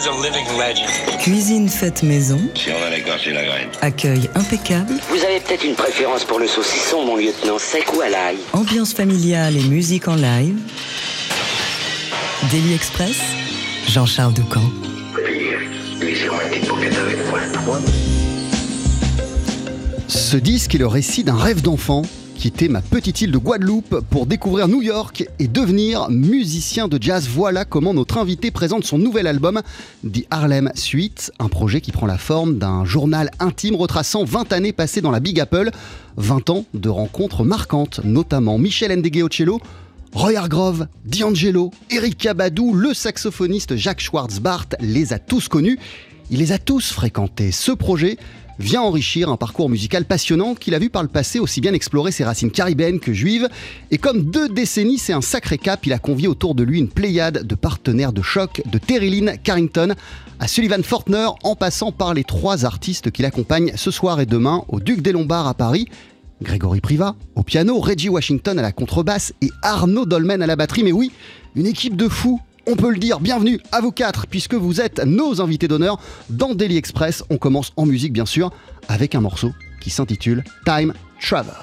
is 0.00 0.06
a 0.06 0.12
living 0.12 0.46
legend. 0.58 0.88
Cuisine 1.18 1.68
faite 1.68 2.02
maison. 2.02 2.38
Si 2.54 2.70
on 2.70 2.80
va 2.80 2.90
l'écorcher 2.90 3.32
la 3.32 3.44
graine. 3.44 3.68
Accueil 3.82 4.30
impeccable. 4.34 4.94
Vous 5.10 5.22
avez 5.24 5.40
peut-être 5.40 5.64
une 5.64 5.74
préférence 5.74 6.24
pour 6.24 6.38
le 6.38 6.46
saucisson, 6.46 7.04
mon 7.04 7.16
lieutenant, 7.16 7.58
sec 7.58 7.84
ou 7.94 8.00
à 8.00 8.08
l'ail? 8.08 8.38
Ambiance 8.52 8.94
familiale 8.94 9.56
et 9.56 9.62
musique 9.64 10.08
en 10.08 10.14
live. 10.14 10.56
Daily 12.50 12.74
Express. 12.74 13.18
Jean-Charles 13.88 14.32
Doucan. 14.32 14.62
Ce 20.08 20.36
disque 20.36 20.74
est 20.74 20.78
le 20.78 20.86
récit 20.86 21.24
d'un 21.24 21.36
rêve 21.36 21.60
d'enfant 21.60 22.02
quitter 22.40 22.70
ma 22.70 22.80
petite 22.80 23.20
île 23.20 23.32
de 23.32 23.36
Guadeloupe 23.36 24.00
pour 24.08 24.24
découvrir 24.24 24.66
New 24.66 24.80
York 24.80 25.26
et 25.38 25.46
devenir 25.46 26.08
musicien 26.08 26.88
de 26.88 26.96
jazz. 26.98 27.28
Voilà 27.28 27.66
comment 27.66 27.92
notre 27.92 28.16
invité 28.16 28.50
présente 28.50 28.84
son 28.84 28.96
nouvel 28.96 29.26
album, 29.26 29.60
The 30.10 30.24
Harlem 30.30 30.72
Suite, 30.74 31.32
un 31.38 31.48
projet 31.48 31.82
qui 31.82 31.92
prend 31.92 32.06
la 32.06 32.16
forme 32.16 32.56
d'un 32.56 32.86
journal 32.86 33.30
intime 33.40 33.74
retraçant 33.74 34.24
20 34.24 34.54
années 34.54 34.72
passées 34.72 35.02
dans 35.02 35.10
la 35.10 35.20
Big 35.20 35.38
Apple, 35.38 35.70
20 36.16 36.48
ans 36.48 36.64
de 36.72 36.88
rencontres 36.88 37.44
marquantes, 37.44 38.00
notamment 38.04 38.56
Michel 38.56 38.98
Ndegeocello, 38.98 39.60
Roy 40.14 40.34
Hargrove, 40.34 40.86
D'Angelo, 41.04 41.72
Eric 41.90 42.16
Cabadou, 42.16 42.72
le 42.72 42.94
saxophoniste 42.94 43.76
Jacques 43.76 44.00
Schwartzbart 44.00 44.68
les 44.80 45.12
a 45.12 45.18
tous 45.18 45.48
connus. 45.48 45.78
Il 46.30 46.38
les 46.38 46.52
a 46.52 46.58
tous 46.58 46.92
fréquentés. 46.92 47.50
Ce 47.52 47.72
projet 47.72 48.16
vient 48.60 48.82
enrichir 48.82 49.30
un 49.30 49.36
parcours 49.36 49.70
musical 49.70 50.04
passionnant 50.04 50.54
qu'il 50.54 50.74
a 50.74 50.78
vu 50.78 50.90
par 50.90 51.02
le 51.02 51.08
passé 51.08 51.38
aussi 51.38 51.60
bien 51.60 51.72
explorer 51.72 52.12
ses 52.12 52.24
racines 52.24 52.50
caribéennes 52.50 53.00
que 53.00 53.12
juives. 53.12 53.48
Et 53.90 53.98
comme 53.98 54.22
deux 54.30 54.48
décennies, 54.48 54.98
c'est 54.98 55.12
un 55.12 55.22
sacré 55.22 55.58
cap, 55.58 55.84
il 55.86 55.92
a 55.92 55.98
convié 55.98 56.28
autour 56.28 56.54
de 56.54 56.62
lui 56.62 56.78
une 56.78 56.88
pléiade 56.88 57.46
de 57.46 57.54
partenaires 57.54 58.12
de 58.12 58.22
choc, 58.22 58.62
de 58.70 58.78
Terry 58.78 59.10
Lynn 59.10 59.38
Carrington 59.42 59.94
à 60.38 60.46
Sullivan 60.46 60.82
Fortner, 60.82 61.28
en 61.42 61.56
passant 61.56 61.90
par 61.90 62.14
les 62.14 62.24
trois 62.24 62.64
artistes 62.64 63.10
qui 63.10 63.22
l'accompagnent 63.22 63.72
ce 63.76 63.90
soir 63.90 64.20
et 64.20 64.26
demain 64.26 64.64
au 64.68 64.78
Duc 64.78 65.00
des 65.00 65.12
Lombards 65.12 65.48
à 65.48 65.54
Paris. 65.54 65.86
Grégory 66.42 66.80
Priva 66.80 67.16
au 67.34 67.42
piano, 67.42 67.78
Reggie 67.78 68.08
Washington 68.08 68.58
à 68.58 68.62
la 68.62 68.72
contrebasse 68.72 69.34
et 69.42 69.50
Arnaud 69.62 70.06
Dolmen 70.06 70.42
à 70.42 70.46
la 70.46 70.56
batterie. 70.56 70.84
Mais 70.84 70.92
oui, 70.92 71.12
une 71.54 71.66
équipe 71.66 71.96
de 71.96 72.08
fous 72.08 72.40
on 72.66 72.76
peut 72.76 72.90
le 72.90 72.98
dire, 72.98 73.20
bienvenue 73.20 73.60
à 73.72 73.80
vous 73.80 73.92
quatre, 73.92 74.26
puisque 74.26 74.54
vous 74.54 74.80
êtes 74.80 75.04
nos 75.04 75.40
invités 75.40 75.68
d'honneur 75.68 76.00
dans 76.28 76.54
Daily 76.54 76.76
Express. 76.76 77.24
On 77.30 77.38
commence 77.38 77.72
en 77.76 77.86
musique, 77.86 78.12
bien 78.12 78.26
sûr, 78.26 78.50
avec 78.88 79.14
un 79.14 79.20
morceau 79.20 79.52
qui 79.80 79.90
s'intitule 79.90 80.44
Time 80.64 80.92
Travel. 81.20 81.54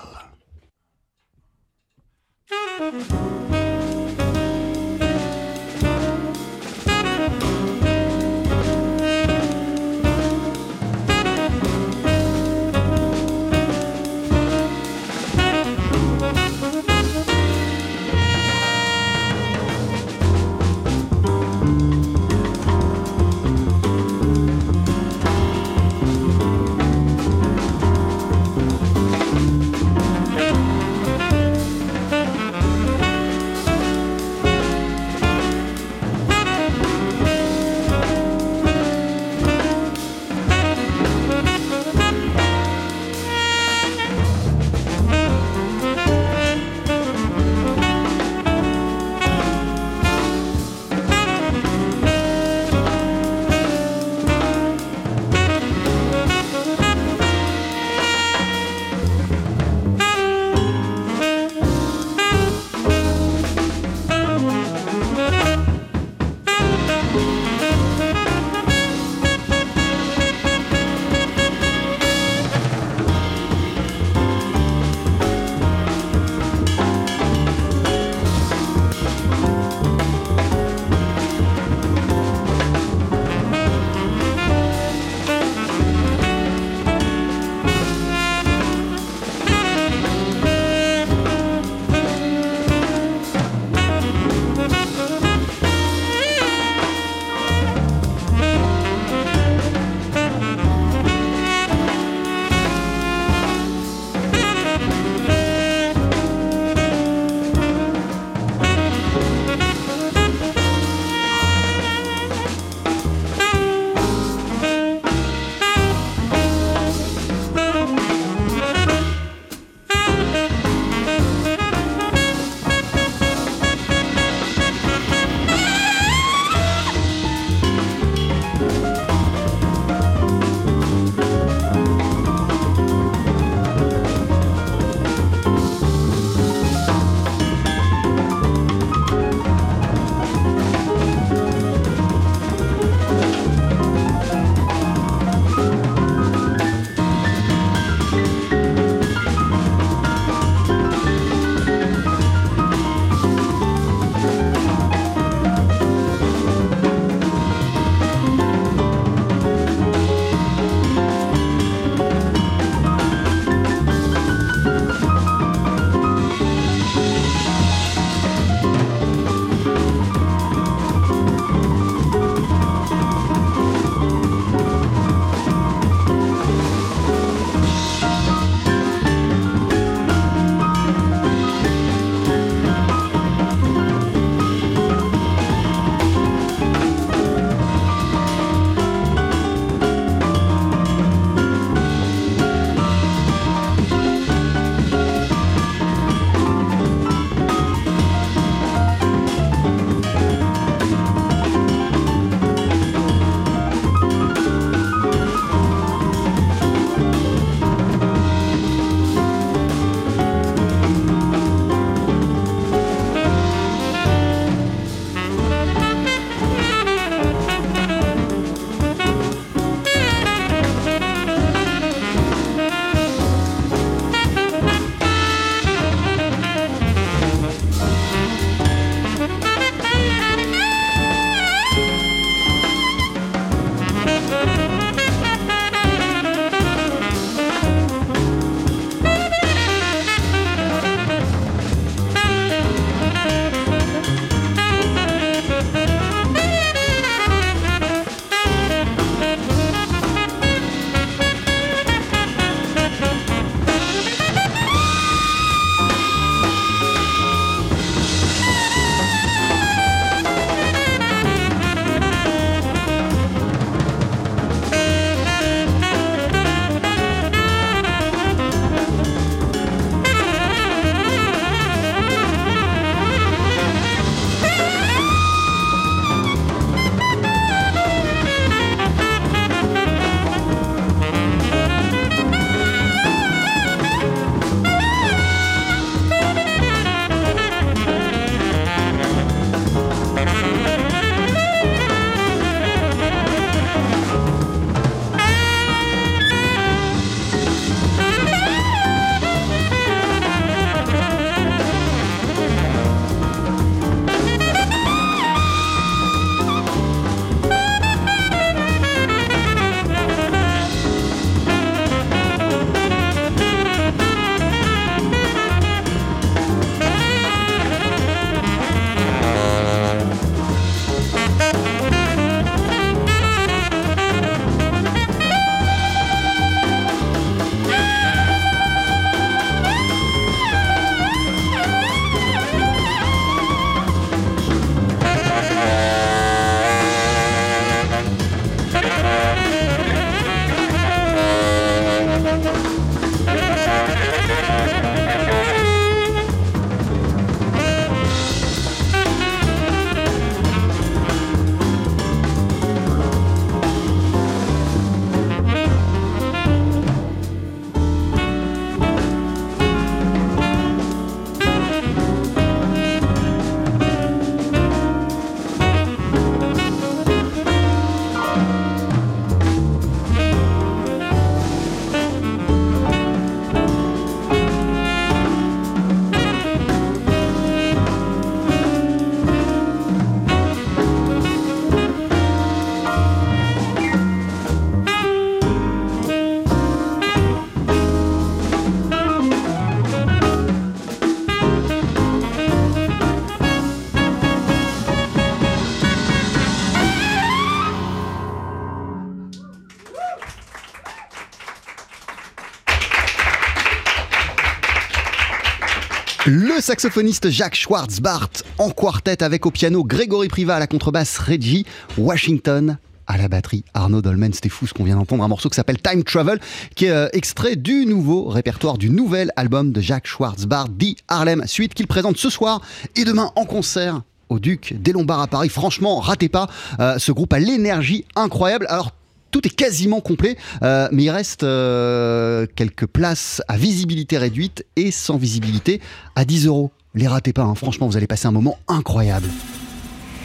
Saxophoniste 406.68 407.30
Jacques 407.30 407.56
Schwartzbart 407.56 408.30
en 408.58 408.72
quartet 408.72 409.24
avec 409.24 409.46
au 409.46 409.52
piano 409.52 409.86
Grégory 409.86 410.28
Priva 410.28 410.58
à 410.58 410.60
la 410.60 410.68
contrebasse 410.68 411.18
Reggie 411.18 411.66
Washington 411.98 412.78
à 413.08 413.16
la 413.16 413.30
batterie 413.30 413.64
Arnaud 413.74 414.02
Dolmen. 414.02 414.34
C'était 414.34 414.50
fou 414.50 414.68
ce 414.68 414.74
qu'on 414.74 414.84
vient 414.84 414.98
d'entendre, 414.98 415.24
un 415.24 415.30
morceau 415.30 415.48
qui 415.48 415.56
s'appelle 415.56 415.82
Time 415.82 416.04
Travel, 416.04 416.42
qui 416.76 416.88
est 416.88 416.92
euh, 416.92 417.08
extrait 417.14 417.56
du 417.56 417.86
nouveau 417.86 418.26
répertoire 418.26 418.78
du 418.78 418.90
nouvel 418.90 419.32
album 419.38 419.72
de 419.72 419.80
Jacques 419.80 420.08
Schwartzbart, 420.08 420.68
dit 420.68 420.98
Harlem 421.08 421.42
Suite, 421.46 421.74
qu'il 421.74 421.88
présente 421.88 422.18
ce 422.18 422.30
soir 422.30 422.60
et 422.98 423.06
demain 423.06 423.32
en 423.38 423.46
concert 423.46 424.02
au 424.28 424.40
Duc 424.40 424.76
des 424.78 424.92
Lombards 424.92 425.22
à 425.22 425.28
Paris. 425.28 425.48
Franchement, 425.48 426.02
ratez 426.02 426.28
pas, 426.28 426.50
euh, 426.82 427.00
ce 427.00 427.14
groupe 427.14 427.32
a 427.32 427.40
l'énergie 427.40 428.04
incroyable. 428.18 428.66
Alors 428.68 428.92
tout 429.32 429.46
est 429.46 429.56
quasiment 429.56 430.02
complet, 430.02 430.38
euh, 430.64 430.88
mais 430.92 431.04
il 431.04 431.10
reste 431.10 431.42
quelques 431.42 432.86
places 432.86 433.42
à 433.48 433.58
visibilité 433.58 434.18
réduite 434.18 434.66
et 434.76 434.92
sans 434.92 435.18
visibilité 435.18 435.82
à 436.16 436.26
10 436.26 436.48
euros. 436.48 436.72
Les 436.96 437.08
ratez 437.08 437.34
pas, 437.34 437.44
hein. 437.44 437.56
franchement, 437.56 437.88
vous 437.88 437.98
allez 437.98 438.08
passer 438.08 438.28
un 438.28 438.32
moment 438.32 438.58
incroyable. 438.68 439.28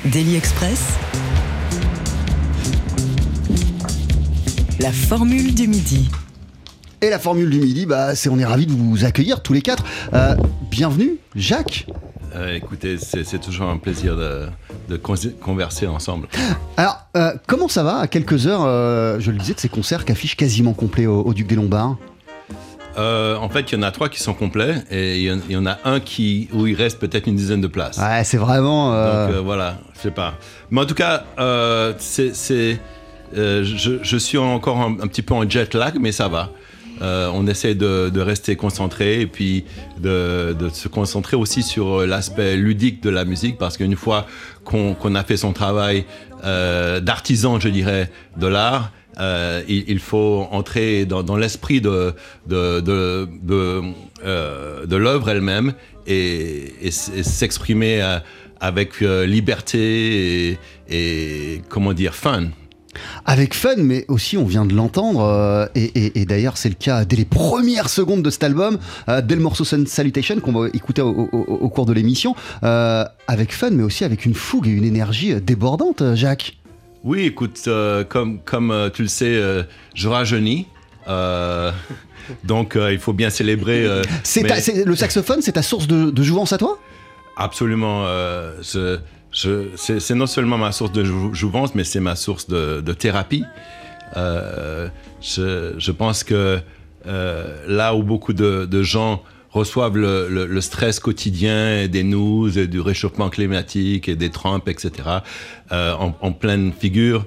Daily 0.04 0.37
Express. 0.37 0.80
La 4.80 4.90
formule 4.90 5.54
du 5.54 5.68
midi. 5.68 6.09
Et 7.02 7.11
la 7.11 7.18
formule 7.18 7.50
du 7.50 7.61
midi, 7.61 7.87
bah, 7.87 8.14
c'est 8.14 8.28
on 8.28 8.38
est 8.38 8.44
ravis 8.44 8.66
de 8.66 8.73
vous 8.73 9.04
accueillir 9.04 9.42
tous 9.42 9.52
les 9.52 9.61
quatre. 9.61 9.85
Euh, 10.14 10.35
bienvenue, 10.71 11.18
Jacques. 11.37 11.87
Euh, 12.35 12.54
écoutez, 12.54 12.97
c'est 12.99 13.40
toujours 13.40 13.68
un 13.68 13.76
plaisir 13.76 14.16
de, 14.16 14.47
converser 15.40 15.86
ensemble. 15.86 16.28
Alors, 16.76 16.98
euh, 17.16 17.32
comment 17.46 17.68
ça 17.68 17.82
va? 17.82 17.98
À 17.98 18.06
quelques 18.06 18.46
heures, 18.46 18.62
je 19.20 19.30
le 19.30 19.38
disais, 19.38 19.54
de 19.54 19.60
ces 19.60 19.68
concerts 19.68 20.04
qui 20.04 20.12
affichent 20.12 20.36
quasiment 20.36 20.72
complet 20.72 21.06
au, 21.06 21.32
Duc 21.34 21.46
des 21.46 21.56
Lombards 21.56 21.96
en 22.96 23.48
fait, 23.48 23.72
il 23.72 23.76
y 23.76 23.78
en 23.78 23.82
a 23.82 23.90
trois 23.90 24.08
qui 24.08 24.20
sont 24.20 24.34
complets 24.34 24.76
et 24.90 25.18
il 25.22 25.50
y 25.50 25.56
en, 25.56 25.66
a 25.66 25.78
un 25.84 25.98
qui, 25.98 26.48
où 26.52 26.66
il 26.66 26.76
reste 26.76 26.98
peut-être 26.98 27.26
une 27.26 27.36
dizaine 27.36 27.60
de 27.60 27.66
places. 27.66 27.96
Ouais, 27.98 28.22
c'est 28.22 28.36
vraiment. 28.36 28.92
Donc 28.92 29.44
voilà, 29.44 29.78
je 29.94 30.00
sais 30.00 30.10
pas. 30.10 30.34
Mais 30.70 30.80
en 30.82 30.86
tout 30.86 30.94
cas, 30.94 31.24
c'est 31.98 32.78
euh, 33.36 33.64
je, 33.64 34.16
suis 34.16 34.38
encore 34.38 34.80
un, 34.80 34.94
petit 35.08 35.22
peu 35.22 35.34
en 35.34 35.48
jet 35.48 35.74
lag, 35.74 35.96
mais 35.98 36.12
ça 36.12 36.28
va. 36.28 36.50
Euh, 37.02 37.28
on 37.35 37.47
essaie 37.47 37.75
de, 37.75 38.21
rester 38.21 38.54
concentré 38.56 39.21
et 39.23 39.26
puis 39.26 39.64
de, 40.00 40.54
se 40.73 40.88
concentrer 40.88 41.37
aussi 41.37 41.62
sur 41.62 42.06
l'aspect 42.06 42.56
ludique 42.56 43.02
de 43.02 43.11
la 43.11 43.25
musique 43.25 43.59
parce 43.59 43.76
qu'une 43.76 43.97
fois 43.97 44.26
qu'on 44.64 45.14
a 45.14 45.25
fait 45.25 45.37
son 45.37 45.52
travail 45.52 46.04
euh, 46.44 47.00
d'artisan, 47.00 47.59
je 47.59 47.68
dirais, 47.68 48.11
de 48.37 48.47
l'art, 48.47 48.92
il, 49.68 49.99
faut 49.99 50.47
entrer 50.50 51.04
dans, 51.04 51.37
l'esprit 51.37 51.80
de, 51.80 52.14
de, 52.47 53.26
l'œuvre 54.97 55.28
elle-même 55.28 55.75
et, 56.06 56.90
s'exprimer 56.90 58.18
avec 58.61 59.00
liberté 59.00 60.59
et, 60.88 61.62
comment 61.68 61.92
dire, 61.92 62.14
fun 62.14 62.44
avec 63.25 63.54
fun, 63.54 63.76
mais 63.78 64.04
aussi 64.08 64.37
on 64.37 64.44
vient 64.44 64.64
de 64.64 64.75
l'entendre, 64.75 65.22
euh, 65.22 65.66
et, 65.75 66.25
d'ailleurs 66.25 66.56
c'est 66.56 66.68
le 66.68 66.75
cas 66.75 67.04
dès 67.04 67.16
les 67.16 67.25
premières 67.25 67.88
secondes 67.88 68.22
de 68.22 68.30
cet 68.30 68.44
album, 68.44 68.78
euh, 69.08 69.20
dès 69.22 69.34
le 69.34 69.42
morceau 69.42 69.64
Sun 69.64 69.87
Salutation 69.87 70.40
qu'on 70.40 70.52
va 70.52 70.68
écouter 70.72 71.02
au, 71.02 71.68
cours 71.68 71.87
de 71.87 71.92
l'émission, 71.92 72.34
euh, 72.62 73.04
avec 73.26 73.52
fun, 73.52 73.70
mais 73.70 73.82
aussi 73.82 74.04
avec 74.04 74.25
une 74.26 74.34
fougue 74.34 74.68
et 74.68 74.70
une 74.70 74.84
énergie 74.84 75.34
débordante, 75.40 76.02
Jacques. 76.14 76.58
Oui, 77.04 77.22
écoute, 77.22 77.68
comme, 78.08 78.40
comme 78.44 78.90
tu 78.94 79.02
le 79.02 79.08
sais, 79.08 79.40
je 79.94 80.08
rajeunis. 80.08 80.66
donc 82.44 82.78
il 82.78 82.99
faut 82.99 83.12
bien 83.12 83.30
célébrer. 83.30 83.84
le 83.84 84.94
saxophone, 84.94 85.42
c'est 85.42 85.52
ta 85.52 85.62
source 85.62 85.87
de, 85.87 86.11
de 86.11 86.22
jouvence 86.22 86.52
à 86.52 86.58
toi? 86.58 86.78
Absolument. 87.37 88.04
Je, 88.62 88.99
c'est 89.32 90.14
non 90.14 90.26
seulement 90.26 90.58
ma 90.58 90.72
source 90.72 90.92
de 90.92 91.04
jouvence, 91.04 91.74
mais 91.74 91.84
c'est 91.84 92.00
ma 92.00 92.16
source 92.16 92.48
de, 92.48 92.92
thérapie. 92.92 93.44
Euh, 94.16 94.88
je, 95.20 95.90
pense 95.90 96.22
que 96.22 96.60
euh, 97.06 97.64
là 97.66 97.94
où 97.94 98.02
beaucoup 98.02 98.34
de, 98.34 98.82
gens 98.82 99.22
reçoivent 99.50 99.96
le, 99.96 100.60
stress 100.60 101.00
quotidien 101.00 101.88
des 101.88 102.02
news, 102.02 102.50
du 102.50 102.80
réchauffement 102.80 103.30
climatique 103.30 104.08
et 104.08 104.16
des 104.16 104.30
Trump, 104.30 104.68
etc., 104.68 104.92
euh, 105.72 105.94
en, 105.94 106.14
en, 106.20 106.32
pleine 106.32 106.72
figure, 106.72 107.24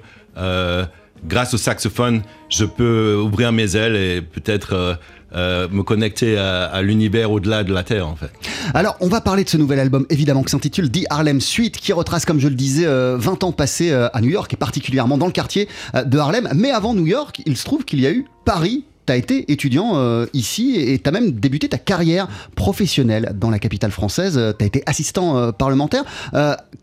grâce 1.24 1.54
au 1.54 1.58
saxophone, 1.58 2.22
je 2.48 2.64
peux 2.64 3.16
ouvrir 3.16 3.52
mes 3.52 3.76
ailes 3.76 3.96
et 3.96 4.22
peut-être 4.22 4.98
euh, 5.34 5.68
me 5.70 5.82
connecter 5.82 6.38
à, 6.38 6.80
l'univers 6.82 7.30
au-delà 7.30 7.64
de 7.64 7.74
la 7.74 7.82
Terre, 7.82 8.06
en 8.06 8.16
fait. 8.16 8.30
Alors, 8.74 8.96
on 9.00 9.08
va 9.08 9.20
parler 9.20 9.44
de 9.44 9.48
ce 9.48 9.56
nouvel 9.56 9.80
album, 9.80 10.06
évidemment, 10.08 10.42
qui 10.42 10.50
s'intitule 10.50 10.90
The 10.90 11.04
Harlem 11.10 11.40
Suite, 11.40 11.78
qui 11.78 11.92
retrace, 11.92 12.24
comme 12.24 12.40
je 12.40 12.48
le 12.48 12.54
disais, 12.54 12.84
20 12.84 12.88
euh, 12.88 13.46
ans 13.46 13.52
passés 13.52 13.90
euh, 13.90 14.08
à 14.14 14.20
New 14.20 14.30
York, 14.30 14.54
et 14.54 14.56
particulièrement 14.56 15.18
dans 15.18 15.26
le 15.26 15.32
quartier 15.32 15.68
de 15.94 16.18
Harlem. 16.18 16.48
Mais 16.54 16.70
avant 16.70 16.94
New 16.94 17.06
York, 17.06 17.42
il 17.44 17.56
se 17.56 17.64
trouve 17.64 17.84
qu'il 17.84 18.00
y 18.00 18.06
a 18.06 18.12
eu 18.12 18.24
Paris, 18.44 18.84
tu 19.06 19.12
as 19.12 19.16
été 19.16 19.50
étudiant 19.52 20.26
ici 20.32 20.76
et 20.76 20.98
tu 20.98 21.08
as 21.08 21.12
même 21.12 21.32
débuté 21.32 21.68
ta 21.68 21.78
carrière 21.78 22.28
professionnelle 22.54 23.32
dans 23.34 23.50
la 23.50 23.58
capitale 23.58 23.90
française. 23.90 24.40
tu 24.58 24.64
as 24.64 24.66
été 24.66 24.82
assistant 24.86 25.52
parlementaire. 25.52 26.04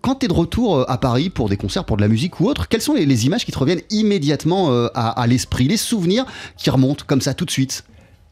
quand 0.02 0.16
tu 0.16 0.26
es 0.26 0.28
de 0.28 0.34
retour 0.34 0.90
à 0.90 0.98
Paris 0.98 1.30
pour 1.30 1.50
des 1.50 1.58
concerts, 1.58 1.86
pour 1.86 1.98
de 1.98 2.02
la 2.02 2.08
musique 2.08 2.40
ou 2.40 2.48
autre, 2.48 2.68
quelles 2.68 2.82
sont 2.82 2.94
les, 2.94 3.26
images 3.26 3.46
qui 3.46 3.52
te 3.52 3.60
reviennent 3.60 3.82
immédiatement 3.90 4.88
à 4.94 5.28
l'esprit, 5.28 5.68
les 5.68 5.78
souvenirs 5.78 6.26
qui 6.58 6.70
remontent 6.70 7.04
comme 7.06 7.22
ça 7.22 7.34
tout 7.34 7.46
de 7.46 7.52
suite? 7.52 7.84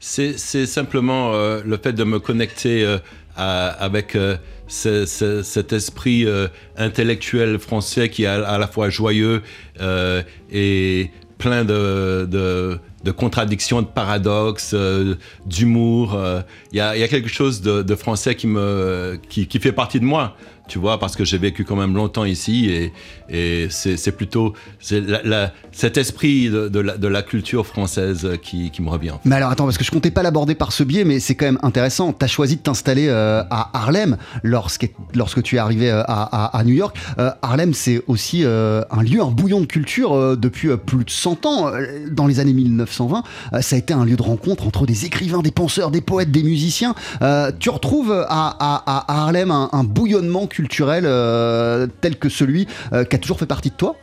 C'est 0.02 0.66
simplement 0.66 1.34
euh, 1.34 1.62
le 1.64 1.78
fait 1.78 1.94
de 1.94 2.04
me 2.04 2.20
connecter 2.20 2.84
euh, 2.84 2.98
avec 3.38 4.16
euh, 4.16 4.36
cet 4.68 5.74
esprit 5.74 6.26
intellectuel 6.76 7.60
français 7.60 8.10
qui 8.10 8.24
est 8.24 8.28
à, 8.28 8.58
la 8.58 8.68
fois 8.68 8.90
joyeux 8.90 9.44
et 10.52 11.12
plein 11.38 11.64
de, 11.64 12.80
contradictions, 13.10 13.82
de 13.82 13.88
paradoxes, 13.88 14.76
d'humour. 15.48 16.20
Il 16.72 16.78
y, 16.78 16.82
a 16.82 17.08
quelque 17.08 17.30
chose 17.30 17.62
de, 17.62 17.96
français 17.96 18.36
qui, 18.36 18.46
me, 18.46 19.20
qui, 19.30 19.60
fait 19.60 19.72
partie 19.72 20.00
de 20.00 20.06
moi 20.06 20.36
tu 20.72 20.80
vois, 20.80 21.00
parce 21.00 21.18
que 21.18 21.26
j'ai 21.26 21.38
vécu 21.38 21.66
quand 21.66 21.76
même 21.76 21.96
longtemps 21.96 22.24
ici 22.24 22.70
et, 22.70 22.94
c'est 23.70 24.16
plutôt 24.16 24.54
cet 24.80 25.98
esprit 25.98 26.50
de, 26.50 26.80
la, 26.80 27.22
culture 27.22 27.68
française 27.68 28.30
qui, 28.42 28.72
me 28.80 28.90
revient. 28.90 29.14
Mais 29.26 29.36
alors 29.36 29.52
attends, 29.52 29.66
parce 29.66 29.78
que 29.78 29.84
je 29.84 29.92
comptais 29.92 30.12
pas 30.12 30.24
l'aborder 30.24 30.56
par 30.56 30.72
ce 30.72 30.84
biais, 30.84 31.04
mais 31.04 31.20
c'est 31.20 31.36
quand 31.36 31.46
même 31.46 31.60
intéressant. 31.62 32.14
Tu 32.14 32.24
as 32.24 32.28
choisi 32.28 32.56
de 32.56 32.62
t'installer 32.62 33.08
euh, 33.10 33.44
à 33.50 33.70
Harlem 33.74 34.18
lorsque, 34.44 34.90
lorsque 35.14 35.44
tu 35.44 35.58
es 35.58 35.60
arrivé 35.60 35.92
euh, 35.92 36.04
à, 36.08 36.62
New 36.66 36.74
York. 36.74 36.98
Euh, 37.20 37.32
Harlem, 37.42 37.74
c'est 37.74 38.02
aussi 38.08 38.46
un 38.46 39.04
lieu, 39.04 39.22
un 39.22 39.32
bouillon 39.32 39.60
de 39.60 39.66
culture 39.66 40.38
depuis 40.38 40.70
plus 40.78 41.04
de 41.04 41.10
100 41.10 41.46
ans. 41.46 41.72
Dans 42.10 42.28
les 42.28 42.40
années 42.40 42.54
1920, 42.54 43.24
ça 43.60 43.76
a 43.76 43.80
été 43.80 43.94
un 43.94 44.06
lieu 44.06 44.16
de 44.16 44.24
rencontre 44.24 44.68
entre 44.68 44.86
des 44.86 45.06
écrivains, 45.06 45.42
des 45.42 45.52
penseurs, 45.52 45.92
des 45.92 46.02
poètes, 46.02 46.32
des 46.32 46.44
musiciens. 46.44 46.96
tu 47.60 47.70
retrouves 47.70 48.26
à, 48.30 49.04
Harlem 49.08 49.52
un, 49.52 49.70
un 49.74 49.84
bouillonnement 49.84 50.48
culturel 50.48 50.61
culturel 50.62 51.06
euh, 51.08 51.88
tel 52.02 52.18
que 52.18 52.30
celui 52.30 52.68
euh, 52.94 53.04
qui 53.04 53.16
a 53.16 53.20
toujours 53.20 53.40
fait 53.40 53.48
partie 53.48 53.72
de 53.72 53.76
toi? 53.76 53.96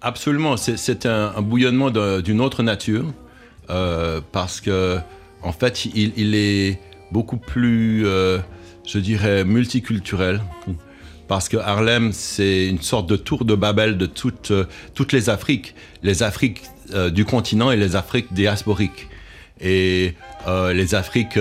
Absolument, 0.00 0.56
c'est 0.56 1.06
un, 1.06 1.40
bouillonnement 1.42 1.90
d'une 2.20 2.40
autre 2.40 2.62
nature 2.62 3.06
euh, 3.70 4.20
parce 4.32 4.60
que 4.60 4.98
en 5.42 5.52
fait 5.52 5.84
il, 5.86 6.34
est 6.34 6.78
beaucoup 7.12 7.36
plus, 7.36 8.04
je 8.04 8.98
dirais, 8.98 9.44
multiculturel. 9.44 10.40
Parce 11.28 11.48
que 11.48 11.56
Harlem, 11.56 12.12
c'est 12.12 12.66
une 12.66 12.82
sorte 12.82 13.08
de 13.08 13.16
tour 13.16 13.44
de 13.44 13.54
Babel 13.54 13.96
de 13.96 14.06
toutes, 14.06 14.52
toutes 14.94 15.12
les 15.12 15.30
Afriques, 15.30 15.74
les 16.02 16.22
Afriques 16.22 16.62
du 17.12 17.24
continent 17.24 17.70
et 17.70 17.76
les 17.76 17.94
Afriques 17.94 18.32
diasporiques. 18.32 19.08
Et 19.60 20.14
les 20.72 20.94
Afriques 20.96 21.38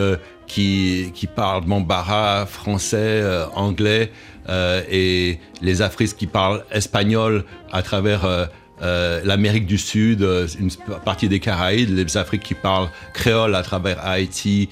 qui, 0.53 1.27
parlent 1.34 1.65
bambara, 1.65 2.46
français, 2.46 3.24
anglais, 3.55 4.12
euh, 4.50 4.81
et 4.89 5.39
les 5.62 5.81
Afriques 5.81 6.15
qui 6.17 6.27
parlent 6.27 6.63
espagnol 6.72 7.46
à 7.72 7.84
travers 7.84 8.25
euh, 8.25 8.46
euh, 8.81 9.22
l'Amérique 9.24 9.67
du 9.67 9.77
Sud, 9.77 10.27
une 10.60 10.72
partie 11.05 11.29
des 11.29 11.39
Caraïbes, 11.39 11.96
les 11.96 12.17
Afriques 12.17 12.41
qui 12.41 12.55
parlent 12.55 12.89
créole 13.13 13.53
à 13.53 13.62
travers 13.62 14.03
Haïti, 14.03 14.70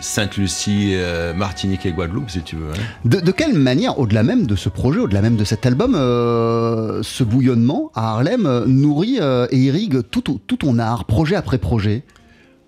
Sainte-Lucie, 0.00 0.96
Martinique 1.36 1.86
et 1.86 1.92
Guadeloupe, 1.92 2.30
si 2.30 2.42
tu 2.42 2.56
veux. 2.56 2.72
Hein. 2.72 3.08
De, 3.08 3.30
quelle 3.30 3.54
manière, 3.54 4.00
au-delà 4.00 4.24
même 4.24 4.46
de 4.46 4.56
ce 4.56 4.68
projet, 4.68 4.98
au-delà 4.98 5.22
même 5.22 5.36
de 5.36 5.44
cet 5.44 5.66
album, 5.66 5.92
ce 5.94 7.22
bouillonnement 7.22 7.92
à 7.94 8.10
Harlem 8.10 8.64
nourrit 8.66 9.20
et 9.50 9.56
irrigue 9.56 10.00
tout, 10.10 10.22
ton 10.22 10.78
art, 10.80 11.04
projet 11.04 11.36
après 11.36 11.58
projet? 11.58 12.02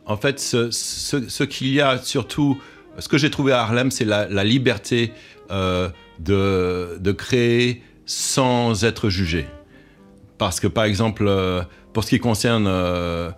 En 0.09 0.17
fait, 0.17 0.41
ce, 0.41 1.45
qu'il 1.45 1.69
y 1.69 1.83
a 1.83 1.99
surtout, 1.99 2.59
ce 2.99 3.09
que 3.09 3.19
j'ai 3.19 3.31
trouvé 3.31 3.53
à 3.53 3.61
Harlem, 3.61 3.91
c'est 3.91 4.07
la, 4.07 4.43
liberté 4.43 5.13
euh, 5.51 5.91
de, 6.19 7.13
créer 7.13 7.83
sans 8.07 8.85
être 8.85 9.11
jugé. 9.11 9.47
Parce 10.39 10.61
que 10.61 10.67
par 10.67 10.85
exemple, 10.85 11.27
euh, 11.29 11.63
pour 11.93 12.05
ce 12.05 12.11
qui 12.11 12.21
concerne 12.21 12.67
euh, 12.67 13.31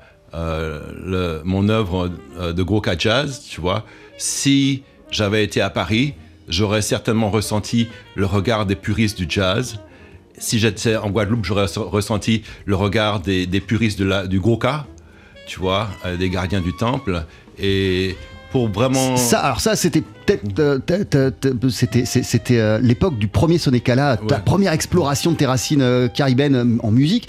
mon 1.45 1.69
œuvre 1.69 2.09
de 2.39 2.63
Groka 2.63 2.97
Jazz, 2.97 3.43
tu 3.51 3.61
vois, 3.61 3.85
si 4.17 4.85
j'avais 5.11 5.43
été 5.43 5.61
à 5.61 5.71
Paris, 5.71 6.15
j'aurais 6.49 6.83
certainement 6.83 7.31
ressenti 7.31 7.89
le 8.15 8.27
regard 8.27 8.65
des 8.65 8.77
puristes 8.77 9.19
du 9.19 9.27
jazz. 9.29 9.81
Si 10.39 10.61
j'étais 10.61 10.97
en 10.97 11.11
Guadeloupe, 11.11 11.45
j'aurais 11.45 11.67
ressenti 11.77 12.43
le 12.65 12.77
regard 12.77 13.21
des, 13.21 13.47
puristes 13.61 14.01
du 14.01 14.41
gros 14.41 14.57
tu 15.51 15.59
vois, 15.59 15.89
euh, 16.07 16.17
des 16.17 16.31
gardiens 16.31 16.61
du 16.61 16.73
temple. 16.73 17.25
Et 17.59 18.17
pour 18.51 18.69
vraiment. 18.69 19.17
Ça, 19.17 19.41
alors 19.41 19.61
ça, 19.61 19.77
c'était 19.77 20.03
peut-être, 20.03 20.59
euh, 20.59 21.71
c'était, 21.71 22.05
c'était 22.05 22.59
euh, 22.59 22.79
l'époque 22.81 23.19
du 23.19 23.29
premier 23.29 23.59
Sonekala, 23.59 24.17
ta 24.17 24.39
première 24.39 24.73
exploration 24.73 25.33
de 25.33 25.37
tes 25.37 25.47
racines 25.47 25.83
euh, 25.83 26.09
caribéennes 26.09 26.79
en 26.83 26.91
musique. 26.91 27.29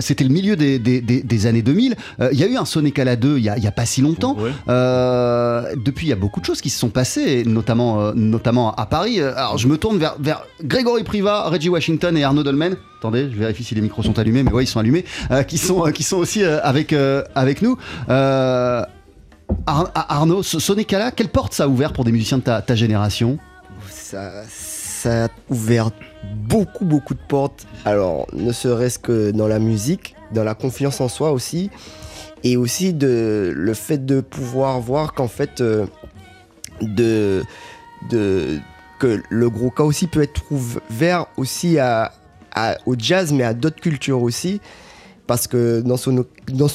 c'était 0.00 0.24
le 0.24 0.30
milieu 0.30 0.56
des, 0.56 0.78
des, 0.78 1.00
des, 1.00 1.46
années 1.46 1.62
2000. 1.62 1.96
Il 2.32 2.38
y 2.38 2.44
a 2.44 2.46
eu 2.46 2.56
un 2.56 2.64
Sonekala 2.64 3.16
2 3.16 3.38
il 3.38 3.44
y 3.44 3.48
a, 3.48 3.58
y 3.58 3.66
a, 3.66 3.72
pas 3.72 3.86
si 3.86 4.02
longtemps. 4.02 4.36
depuis, 4.66 6.06
il 6.06 6.10
y 6.10 6.12
a 6.12 6.16
beaucoup 6.16 6.40
de 6.40 6.44
choses 6.44 6.60
qui 6.60 6.70
se 6.70 6.78
sont 6.78 6.90
passées, 6.90 7.44
notamment, 7.44 8.12
notamment 8.14 8.74
à 8.74 8.86
Paris. 8.86 9.20
Alors, 9.20 9.58
je 9.58 9.68
me 9.68 9.76
tourne 9.76 9.98
vers, 9.98 10.16
vers 10.18 10.44
Grégory 10.62 11.04
Priva, 11.04 11.48
Reggie 11.48 11.68
Washington 11.68 12.16
et 12.16 12.24
Arnaud 12.24 12.42
Dolmen. 12.42 12.76
Attendez, 12.98 13.30
je 13.30 13.38
vérifie 13.38 13.62
si 13.62 13.74
les 13.74 13.80
micros 13.80 14.02
sont 14.02 14.18
allumés, 14.18 14.42
mais 14.42 14.52
oui, 14.52 14.64
ils 14.64 14.68
sont 14.68 14.80
allumés, 14.80 15.04
qui 15.46 15.58
sont 15.58 15.82
qui 15.92 16.02
sont 16.02 16.16
aussi 16.16 16.44
avec 16.44 16.94
avec 17.34 17.62
nous. 17.62 17.76
Arnaud, 19.66 20.42
Sonicala, 20.42 21.10
quelle 21.10 21.28
porte 21.28 21.52
ça 21.52 21.64
a 21.64 21.68
ouvert 21.68 21.92
pour 21.92 22.04
des 22.04 22.12
musiciens 22.12 22.38
de 22.38 22.42
ta, 22.42 22.74
génération? 22.74 23.38
Ça, 23.90 24.44
a 25.24 25.28
ouvert 25.48 25.90
beaucoup, 26.24 26.84
beaucoup 26.84 27.14
de 27.14 27.20
portes. 27.28 27.66
Alors, 27.84 28.26
ne 28.32 28.52
serait-ce 28.52 28.98
que 28.98 29.30
dans 29.30 29.46
la 29.46 29.58
musique, 29.58 30.16
dans 30.32 30.44
la 30.44 30.54
confiance 30.54 31.00
en 31.00 31.08
soi 31.08 31.32
aussi, 31.32 31.70
et 32.44 32.56
aussi 32.56 32.92
de, 32.94 33.52
le 33.54 33.74
fait 33.74 34.04
de 34.04 34.20
pouvoir 34.20 34.80
voir 34.80 35.12
qu'en 35.12 35.28
fait, 35.28 35.60
euh, 35.60 35.86
de, 36.80 37.42
que 38.98 39.22
le 39.28 39.50
gros 39.50 39.70
cas 39.70 39.84
aussi 39.84 40.06
peut 40.06 40.22
être 40.22 40.42
ouvert 40.50 41.26
aussi 41.36 41.78
au 42.86 42.94
jazz, 42.98 43.32
mais 43.32 43.44
à 43.44 43.54
d'autres 43.54 43.80
cultures 43.80 44.22
aussi. 44.22 44.60
Parce 45.26 45.46
que 45.46 45.80
dans 45.82 45.98
son, 45.98 46.24
dans 46.48 46.68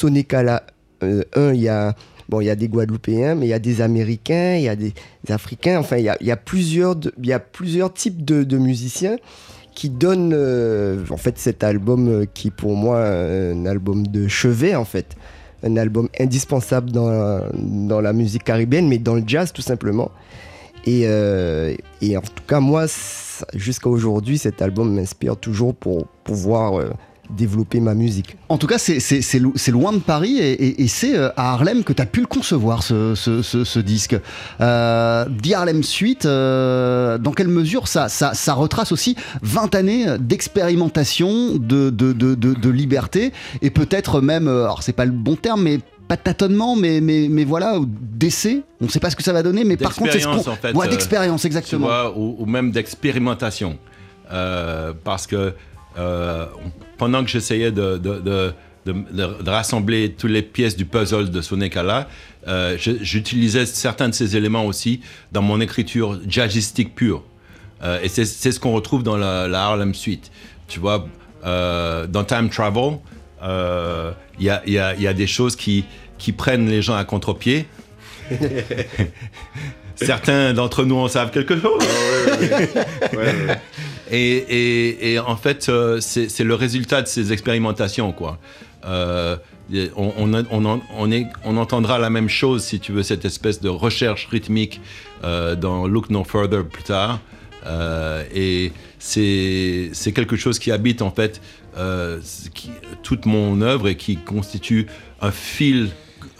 euh, 1.04 1.52
il 1.54 1.62
y 1.62 1.70
a 1.70 1.96
Bon, 2.30 2.42
il 2.42 2.46
y 2.46 2.50
a 2.50 2.56
des 2.56 2.68
Guadeloupéens, 2.68 3.36
mais 3.36 3.48
il 3.48 3.50
y 3.50 3.54
a 3.54 3.60
des 3.60 3.82
Américains, 3.82 4.56
il 4.56 4.64
y 4.64 4.70
a 4.70 4.76
des, 4.76 4.94
Africains. 5.30 5.80
Enfin, 5.80 5.98
il 5.98 6.04
y 6.04 6.32
a, 6.32 6.38
plusieurs, 6.38 7.00
types 7.94 8.24
de, 8.24 8.58
musiciens 8.58 9.18
qui 9.74 9.90
donnent 9.90 10.34
euh, 10.36 11.04
en 11.10 11.18
fait 11.18 11.40
cet 11.40 11.64
album 11.64 12.08
euh, 12.08 12.26
qui 12.32 12.52
pour 12.52 12.76
moi 12.76 13.04
un 13.04 13.66
album 13.66 14.06
de 14.06 14.28
chevet 14.28 14.76
en 14.76 14.86
fait 14.86 15.16
un 15.64 15.78
album 15.78 16.10
indispensable 16.20 16.92
dans, 16.92 18.00
la 18.00 18.14
musique 18.14 18.44
caribéenne 18.44 18.88
mais 18.88 19.00
dans 19.00 19.16
le 19.16 19.24
jazz 19.26 19.52
tout 19.52 19.64
simplement 19.64 20.12
et, 20.86 21.06
euh, 21.06 21.74
et 22.04 22.16
en 22.16 22.22
tout 22.22 22.44
cas 22.48 22.60
moi 22.60 22.86
jusqu'à 23.56 23.90
aujourd'hui 23.90 24.38
cet 24.38 24.62
album 24.62 24.94
m'inspire 24.94 25.38
toujours 25.38 25.74
pour 25.74 26.06
pouvoir 26.24 26.80
développer 27.36 27.80
ma 27.80 27.94
musique. 27.94 28.38
En 28.50 28.58
tout 28.58 28.68
cas, 28.68 28.78
c'est 28.78 29.72
loin 29.72 29.94
de 29.94 30.00
Paris 30.00 30.40
et, 30.40 30.88
c'est 30.88 31.16
euh, 31.16 31.30
à 31.36 31.54
Harlem 31.54 31.84
que 31.84 31.94
tu 31.94 32.02
as 32.02 32.06
pu 32.06 32.22
le 32.22 32.28
concevoir, 32.28 32.84
ce, 32.84 33.80
disque. 33.80 34.16
Euh, 34.62 35.26
The 35.26 35.54
Harlem 35.54 35.84
Suite, 35.84 36.26
euh, 36.26 37.18
dans 37.18 37.32
quelle 37.32 37.48
mesure 37.48 37.88
ça, 37.88 38.10
ça, 38.10 38.54
retrace 38.54 38.92
aussi 38.92 39.16
20 39.42 39.76
années 39.76 40.06
d'expérimentation, 40.20 41.56
de, 41.56 41.90
de, 41.90 42.70
liberté 42.70 43.34
et 43.62 43.70
peut-être 43.70 44.22
même, 44.22 44.48
alors 44.48 44.84
c'est 44.84 44.94
pas 44.94 45.06
le 45.06 45.12
bon 45.12 45.36
terme, 45.36 45.64
mais 45.64 45.80
pas 46.08 46.16
de 46.16 46.22
tâtonnement, 46.22 46.76
mais, 46.76 47.02
mais, 47.02 47.28
mais 47.30 47.46
voilà, 47.46 47.78
d'essai. 47.88 48.64
On 48.82 48.86
ne 48.86 48.90
sait 48.90 49.00
pas 49.00 49.10
ce 49.10 49.16
que 49.16 49.24
ça 49.24 49.34
va 49.34 49.44
donner, 49.44 49.64
mais 49.64 49.78
par 49.78 49.96
contre, 49.96 50.12
c'est 50.12 50.20
ce 50.20 50.28
qu'on. 50.28 50.52
En 50.52 50.56
fait, 50.56 50.90
d'expérience, 50.90 51.46
exactement. 51.46 51.90
ou, 52.16 52.46
même 52.46 52.72
d'expérimentation. 52.72 53.78
parce 55.04 55.28
que 55.28 55.54
pendant 57.04 57.22
que 57.26 57.30
j'essayais 57.30 57.74
de, 57.74 57.98
de, 57.98 59.50
rassembler 59.50 60.14
toutes 60.14 60.32
les 60.32 60.42
pièces 60.42 60.78
du 60.78 60.86
puzzle 60.86 61.32
de 61.32 61.42
Sonekala, 61.42 62.08
euh, 62.48 62.78
j'utilisais 62.78 63.66
certains 63.66 64.08
de 64.08 64.14
ces 64.14 64.38
éléments 64.38 64.66
aussi 64.66 65.02
dans 65.34 65.42
mon 65.42 65.60
écriture 65.60 66.18
jazzistique 66.26 66.96
pure. 66.96 67.22
Euh, 67.84 68.00
et 68.02 68.08
c'est 68.08 68.24
ce 68.26 68.58
qu'on 68.58 68.72
retrouve 68.72 69.04
dans 69.04 69.18
la, 69.18 69.66
Harlem 69.66 69.94
Suite. 69.94 70.32
Tu 70.70 70.80
vois, 70.80 71.10
euh, 71.46 72.08
dans 72.08 72.24
Time 72.24 72.50
Travel, 72.50 73.00
il 74.40 74.46
y 74.46 74.50
a, 74.50 74.66
y, 74.66 75.08
a, 75.08 75.14
des 75.14 75.28
choses 75.28 75.58
qui, 75.58 75.84
qui 76.18 76.32
prennent 76.32 76.70
les 76.70 76.82
gens 76.82 76.96
à 76.96 77.04
contre-pied. 77.04 77.68
Certains 79.98 80.54
d'entre 80.54 80.86
nous 80.86 80.96
en 80.96 81.10
savent 81.10 81.32
quelque 81.32 81.60
chose. 81.60 81.84
Ah 83.02 83.56
et, 84.14 85.20
en 85.26 85.36
fait, 85.36 85.70
euh, 85.70 86.00
c'est 86.00 86.44
le 86.44 86.56
résultat 86.56 87.02
de 87.02 87.08
ces 87.08 87.34
expérimentations, 87.34 88.12
quoi. 88.12 88.38
Euh, 88.86 89.38
on, 89.96 91.58
entendra 91.58 91.98
la 92.00 92.10
même 92.10 92.30
chose, 92.30 92.64
si 92.64 92.80
tu 92.80 92.92
veux, 92.92 93.04
cette 93.04 93.26
espèce 93.26 93.62
de 93.62 93.70
recherche 93.70 94.28
rythmique 94.30 94.82
euh, 95.24 95.56
dans 95.56 95.88
Look 95.88 96.10
No 96.10 96.24
Further 96.24 96.64
plus 96.66 96.84
tard. 96.84 97.20
et 98.36 98.72
c'est 99.00 100.12
quelque 100.14 100.36
chose 100.36 100.60
qui 100.60 100.72
habite 100.72 101.02
en 101.02 101.12
fait 101.12 101.42
toute 103.04 103.26
mon 103.26 103.62
œuvre 103.62 103.88
et 103.88 103.96
qui 103.96 104.18
constitue 104.18 104.88
un 105.22 105.32
fil 105.32 105.90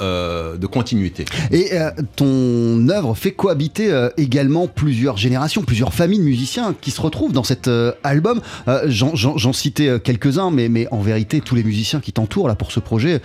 euh, 0.02 0.58
de 0.58 0.66
continuité. 0.66 1.26
Et 1.52 1.70
euh, 1.74 1.92
ton 2.16 2.90
œuvre 2.90 3.16
fait 3.16 3.32
cohabiter 3.32 3.92
euh, 3.92 4.10
également 4.18 4.68
plusieurs 4.68 5.18
générations, 5.18 5.62
plusieurs 5.62 5.94
familles 5.94 6.18
de 6.18 6.24
musiciens 6.24 6.76
qui 6.80 6.90
se 6.90 7.00
retrouvent 7.00 7.32
dans 7.32 7.44
cet 7.44 7.70
album. 8.04 8.42
J'en 8.88 9.54
citais 9.54 10.00
quelques-uns, 10.00 10.52
mais, 10.52 10.70
mais 10.70 10.88
en 10.92 11.02
vérité, 11.02 11.42
tous 11.42 11.56
les 11.56 11.64
musiciens 11.64 12.00
qui 12.00 12.12
t'entourent 12.12 12.48
là 12.48 12.56
pour 12.56 12.72
ce 12.72 12.80
projet, 12.80 13.22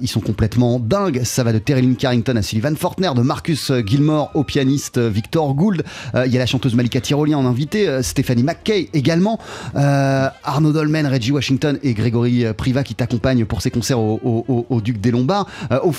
ils 0.00 0.08
sont 0.08 0.20
complètement 0.20 0.78
dingues. 0.78 1.22
Ça 1.24 1.44
va 1.44 1.52
de 1.52 1.58
Terry 1.58 1.94
Carrington 1.96 2.36
à 2.36 2.42
Sullivan 2.42 2.74
Fortner, 2.76 3.10
de 3.14 3.22
Marcus 3.22 3.72
Gilmore 3.86 4.30
au 4.34 4.44
pianiste 4.44 4.98
Victor 4.98 5.54
Gould. 5.54 5.84
Il 6.14 6.32
y 6.32 6.36
a 6.36 6.38
la 6.38 6.46
chanteuse 6.46 6.74
Malika 6.74 7.00
Tyrolien 7.00 7.38
en 7.38 7.46
invité, 7.46 8.02
Stéphanie 8.02 8.42
McKay 8.42 8.88
également, 8.92 9.38
Arnaud 9.74 10.72
Dolmen, 10.72 11.06
Reggie 11.06 11.32
Washington 11.32 11.78
et 11.82 11.94
Grégory 11.94 12.44
Priva 12.56 12.82
qui 12.82 12.94
t'accompagnent 12.94 13.44
pour 13.44 13.62
ces 13.62 13.70
concerts 13.70 14.00
au, 14.00 14.80
Duc 14.82 15.00
des 15.00 15.10
Lombards. 15.10 15.46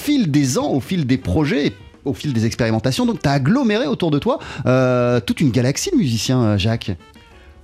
Fil 0.10 0.32
des 0.32 0.58
ans, 0.58 0.72
au 0.72 0.80
fil 0.80 1.06
des 1.06 1.20
projets, 1.20 1.74
au 2.04 2.16
fil 2.16 2.34
des 2.34 2.48
expérimentations. 2.48 3.06
Donc, 3.06 3.22
tu 3.22 3.30
as 3.30 3.34
aggloméré 3.34 3.86
autour 3.86 4.10
de 4.10 4.18
toi 4.18 4.40
euh, 4.66 5.20
toute 5.20 5.40
une 5.40 5.52
galaxie 5.52 5.92
de 5.92 5.98
musiciens, 5.98 6.42
euh, 6.42 6.58
Jacques. 6.58 6.92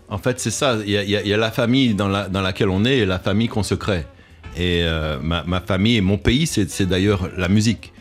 En 0.09 0.19
fait, 0.19 0.39
c'est 0.39 0.51
ça. 0.51 0.77
Il 0.85 0.91
y, 0.91 1.33
a 1.33 1.37
la 1.37 1.49
famille 1.49 1.95
dans, 1.95 2.07
laquelle 2.07 2.69
on 2.69 2.85
est 2.85 2.99
et 2.99 3.05
la 3.07 3.17
famille 3.17 3.47
qu'on 3.47 3.63
se 3.63 3.73
crée. 3.73 4.03
Et 4.55 4.83
euh, 4.83 5.17
ma, 5.19 5.59
famille 5.59 5.95
et 5.95 6.01
mon 6.01 6.19
pays, 6.19 6.45
c'est 6.45 6.85
d'ailleurs 6.85 7.29
la 7.35 7.49
musique. 7.49 7.91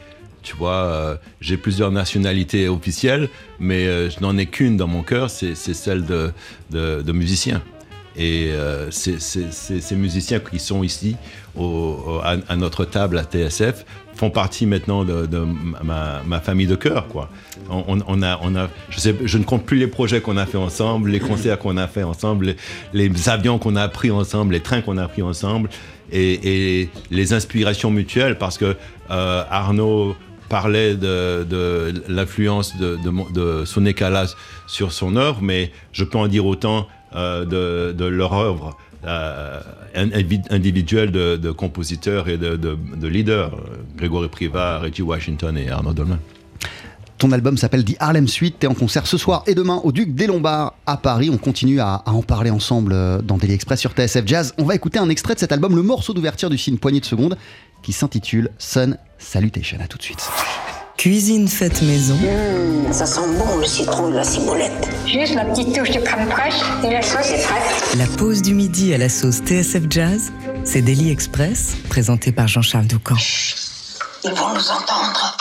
Tu 0.43 0.55
vois, 0.55 1.19
j'ai 1.41 1.57
plusieurs 1.57 1.91
nationalités 1.91 2.69
officielles, 2.69 3.31
mais 3.59 3.87
je 4.11 4.21
n'en 4.21 4.37
ai 4.37 4.45
qu'une 4.45 4.77
dans 4.77 4.87
mon 4.87 5.03
cœur, 5.03 5.31
c'est 5.31 5.55
celle 5.55 6.05
de, 6.05 6.31
de, 6.71 7.13
musicien. 7.13 7.63
Et 8.15 8.53
ces 8.91 9.97
musiciens 9.97 10.41
qui 10.41 10.59
sont 10.59 10.83
ici 10.83 11.17
à, 11.57 12.57
notre 12.57 12.85
table 12.85 13.17
à 13.17 13.25
TSF 13.25 13.87
partie 14.31 14.67
maintenant 14.67 15.05
de, 15.05 15.29
ma, 15.83 16.41
famille 16.41 16.67
de 16.67 16.75
cœur. 16.75 17.09
Quoi. 17.09 17.29
On, 17.71 18.23
a, 18.23 18.39
on 18.43 18.57
a, 18.57 18.69
je, 18.91 19.39
ne 19.39 19.45
compte 19.45 19.65
plus 19.65 19.79
les 19.79 19.87
projets 19.87 20.21
qu'on 20.21 20.37
a 20.37 20.47
fait 20.47 20.59
ensemble, 20.59 21.11
les 21.11 21.21
concerts 21.21 21.59
qu'on 21.59 21.77
a 21.77 21.87
fait 21.87 22.03
ensemble, 22.03 22.57
les, 22.93 23.29
avions 23.29 23.59
qu'on 23.59 23.77
a 23.77 23.89
pris 23.89 24.11
ensemble, 24.11 24.55
les 24.55 24.61
trains 24.61 24.81
qu'on 24.81 24.99
a 24.99 25.09
pris 25.09 25.23
ensemble, 25.23 25.69
et, 26.13 26.89
les 27.11 27.33
inspirations 27.33 27.91
mutuelles, 27.91 28.39
parce 28.39 28.59
que 28.59 28.77
euh, 29.11 29.45
Arnaud 29.51 30.17
parlait 30.49 30.95
de, 30.95 31.93
l'influence 32.09 32.77
de, 32.77 32.99
de, 33.33 33.65
son 33.65 33.87
écalage 33.87 34.31
sur 34.67 34.93
son 34.93 35.17
œuvre, 35.17 35.41
mais 35.43 35.73
je 35.93 36.05
peux 36.05 36.19
en 36.19 36.29
dire 36.29 36.47
autant 36.47 36.87
euh, 37.17 37.93
de, 37.93 38.05
leur 38.05 38.33
œuvre 38.33 38.77
euh, 39.07 39.61
individuel 40.51 41.11
de, 41.11 41.51
compositeurs 41.51 42.29
et 42.29 42.37
de, 42.37 42.57
de, 42.57 43.09
leaders, 43.09 43.57
Grégory 43.97 44.29
Priva, 44.29 44.79
Reggie 44.79 45.03
Washington 45.03 45.57
et 45.57 45.71
Arnaud 45.71 45.93
Dolman. 45.93 46.19
Ton 47.19 47.31
album 47.33 47.57
s'appelle 47.57 47.85
The 47.85 47.97
Harlem 48.01 48.27
Suite. 48.27 48.57
T'es 48.59 48.67
en 48.67 48.75
concert 48.75 49.07
ce 49.07 49.17
soir 49.17 49.45
et 49.47 49.55
demain 49.55 49.81
au 49.85 49.93
Duc 49.93 50.15
des 50.15 50.27
Lombards 50.27 50.75
à 50.85 50.97
Paris. 50.97 51.31
On 51.33 51.39
continue 51.39 51.81
à, 51.81 52.03
en 52.07 52.23
parler 52.23 52.51
ensemble 52.51 52.93
euh, 52.93 53.23
dans 53.23 53.39
Daily 53.39 53.55
Express 53.55 53.81
sur 53.81 53.93
TSF 53.93 54.27
Jazz. 54.27 54.55
On 54.59 54.65
va 54.65 54.75
écouter 54.75 54.99
un 54.99 55.09
extrait 55.09 55.35
de 55.35 55.41
cet 55.41 55.53
album, 55.53 55.77
le 55.77 55.83
morceau 55.83 56.13
d'ouverture 56.13 56.51
du 56.51 56.59
film 56.59 56.79
Poignée 56.79 57.01
de 57.01 57.05
secondes, 57.05 57.37
qui 57.83 57.93
s'intitule 57.93 58.51
Sun 58.59 58.99
Salutation. 59.19 59.79
À 59.81 59.87
tout 59.87 59.99
de 59.99 60.03
suite. 60.03 60.29
Cuisine 60.97 61.49
faite 61.49 61.83
maison. 61.83 62.15
Mmh, 62.15 62.93
ça 62.93 63.05
sent 63.05 63.21
bon 63.39 63.59
le 63.59 63.67
citron 63.67 64.11
et 64.11 64.13
la 64.13 64.25
ciboulette. 64.25 64.89
Juste 65.07 65.35
la 65.35 65.45
petite 65.45 65.75
touche 65.75 65.91
de 65.91 66.01
crème 66.01 66.31
fraîche 66.31 66.61
et 66.85 66.91
la 66.91 67.03
sauce 67.03 67.31
est 67.31 67.43
prête. 67.43 67.97
La 67.99 68.07
pause 68.17 68.41
du 68.43 68.55
midi 68.55 68.95
à 68.95 68.99
la 68.99 69.09
sauce 69.09 69.39
TSF 69.39 69.83
Jazz, 69.91 70.33
c'est 70.65 70.83
Daily 70.83 71.11
Express, 71.11 71.75
présenté 71.91 72.33
par 72.33 72.49
Jean-Charles 72.49 72.87
Doucan. 72.87 73.17
Ils 74.25 74.31
vont 74.31 74.55
nous 74.55 74.71
entendre. 74.71 75.37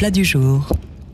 Plat 0.00 0.10
du 0.10 0.24
jour. 0.24 0.66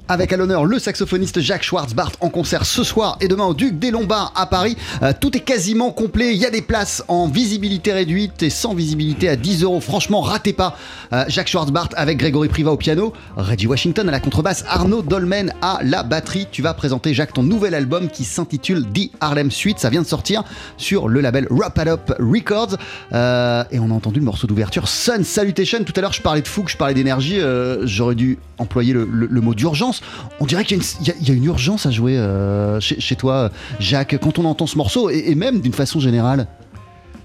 Avec 0.08 0.32
à 0.32 0.36
l'honneur 0.36 0.64
le 0.64 0.78
saxophoniste 0.78 1.40
Jacques 1.40 1.64
Schwartzbart 1.64 2.12
en 2.20 2.28
concert 2.28 2.64
ce 2.64 2.84
soir 2.84 3.16
et 3.20 3.26
demain 3.26 3.46
au 3.46 3.54
Duc 3.54 3.78
des 3.78 3.90
Lombards 3.90 4.32
à 4.36 4.46
Paris. 4.46 4.76
Euh, 5.02 5.12
tout 5.18 5.36
est 5.36 5.40
quasiment 5.40 5.90
complet. 5.90 6.32
Il 6.32 6.38
y 6.38 6.46
a 6.46 6.50
des 6.50 6.62
places 6.62 7.02
en 7.08 7.26
visibilité 7.26 7.92
réduite 7.92 8.42
et 8.44 8.50
sans 8.50 8.72
visibilité 8.72 9.28
à 9.28 9.34
10 9.34 9.64
euros. 9.64 9.80
Franchement, 9.80 10.20
ratez 10.20 10.52
pas. 10.52 10.76
Euh, 11.12 11.24
Jacques 11.26 11.48
Schwartzbart 11.48 11.88
avec 11.96 12.18
Grégory 12.18 12.48
Priva 12.48 12.70
au 12.70 12.76
piano, 12.76 13.12
Reggie 13.36 13.66
Washington 13.66 14.08
à 14.08 14.12
la 14.12 14.20
contrebasse, 14.20 14.64
Arnaud 14.68 15.02
Dolmen 15.02 15.52
à 15.60 15.80
la 15.82 16.04
batterie. 16.04 16.46
Tu 16.52 16.62
vas 16.62 16.72
présenter 16.72 17.12
Jacques 17.12 17.32
ton 17.32 17.42
nouvel 17.42 17.74
album 17.74 18.08
qui 18.08 18.22
s'intitule 18.22 18.84
The 18.92 19.10
Harlem 19.20 19.50
Suite. 19.50 19.80
Ça 19.80 19.90
vient 19.90 20.02
de 20.02 20.06
sortir 20.06 20.44
sur 20.76 21.08
le 21.08 21.20
label 21.20 21.48
Wrap 21.50 21.78
It 21.78 21.88
Up 21.88 22.12
Records. 22.20 22.76
Euh, 23.12 23.64
et 23.72 23.80
on 23.80 23.90
a 23.90 23.94
entendu 23.94 24.20
le 24.20 24.24
morceau 24.24 24.46
d'ouverture 24.46 24.86
Sun 24.86 25.24
Salutation. 25.24 25.82
Tout 25.84 25.92
à 25.96 26.00
l'heure, 26.00 26.12
je 26.12 26.22
parlais 26.22 26.42
de 26.42 26.48
fougue, 26.48 26.68
je 26.68 26.76
parlais 26.76 26.94
d'énergie. 26.94 27.40
Euh, 27.40 27.86
J'aurais 27.86 28.14
dû 28.14 28.38
employer 28.58 28.92
le, 28.92 29.40
mot 29.40 29.54
d'urgence. 29.54 29.95
On 30.40 30.46
dirait 30.46 30.64
qu'il 30.64 30.76
y, 30.76 30.80
a 30.80 30.82
une- 30.82 30.88
il 31.02 31.08
y 31.08 31.10
a- 31.10 31.14
il 31.20 31.28
y 31.28 31.30
a 31.30 31.34
une 31.34 31.44
urgence 31.44 31.86
à 31.86 31.90
jouer 31.90 32.16
euh, 32.16 32.80
chez, 32.80 33.00
chez 33.00 33.16
toi, 33.16 33.50
Jacques, 33.80 34.18
quand 34.20 34.38
on 34.38 34.44
entend 34.44 34.66
ce 34.66 34.76
morceau 34.76 35.10
et, 35.10 35.24
et 35.30 35.34
même 35.34 35.60
d'une 35.60 35.72
façon 35.72 36.00
générale. 36.00 36.46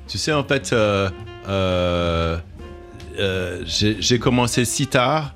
Tu 0.08 0.18
sais, 0.18 0.34
en 0.34 0.44
fait, 0.44 0.72
euh, 0.74 1.10
euh, 1.48 2.38
j'ai 3.66 4.20
commencé 4.20 4.66
si 4.66 4.88
tard. 4.88 5.36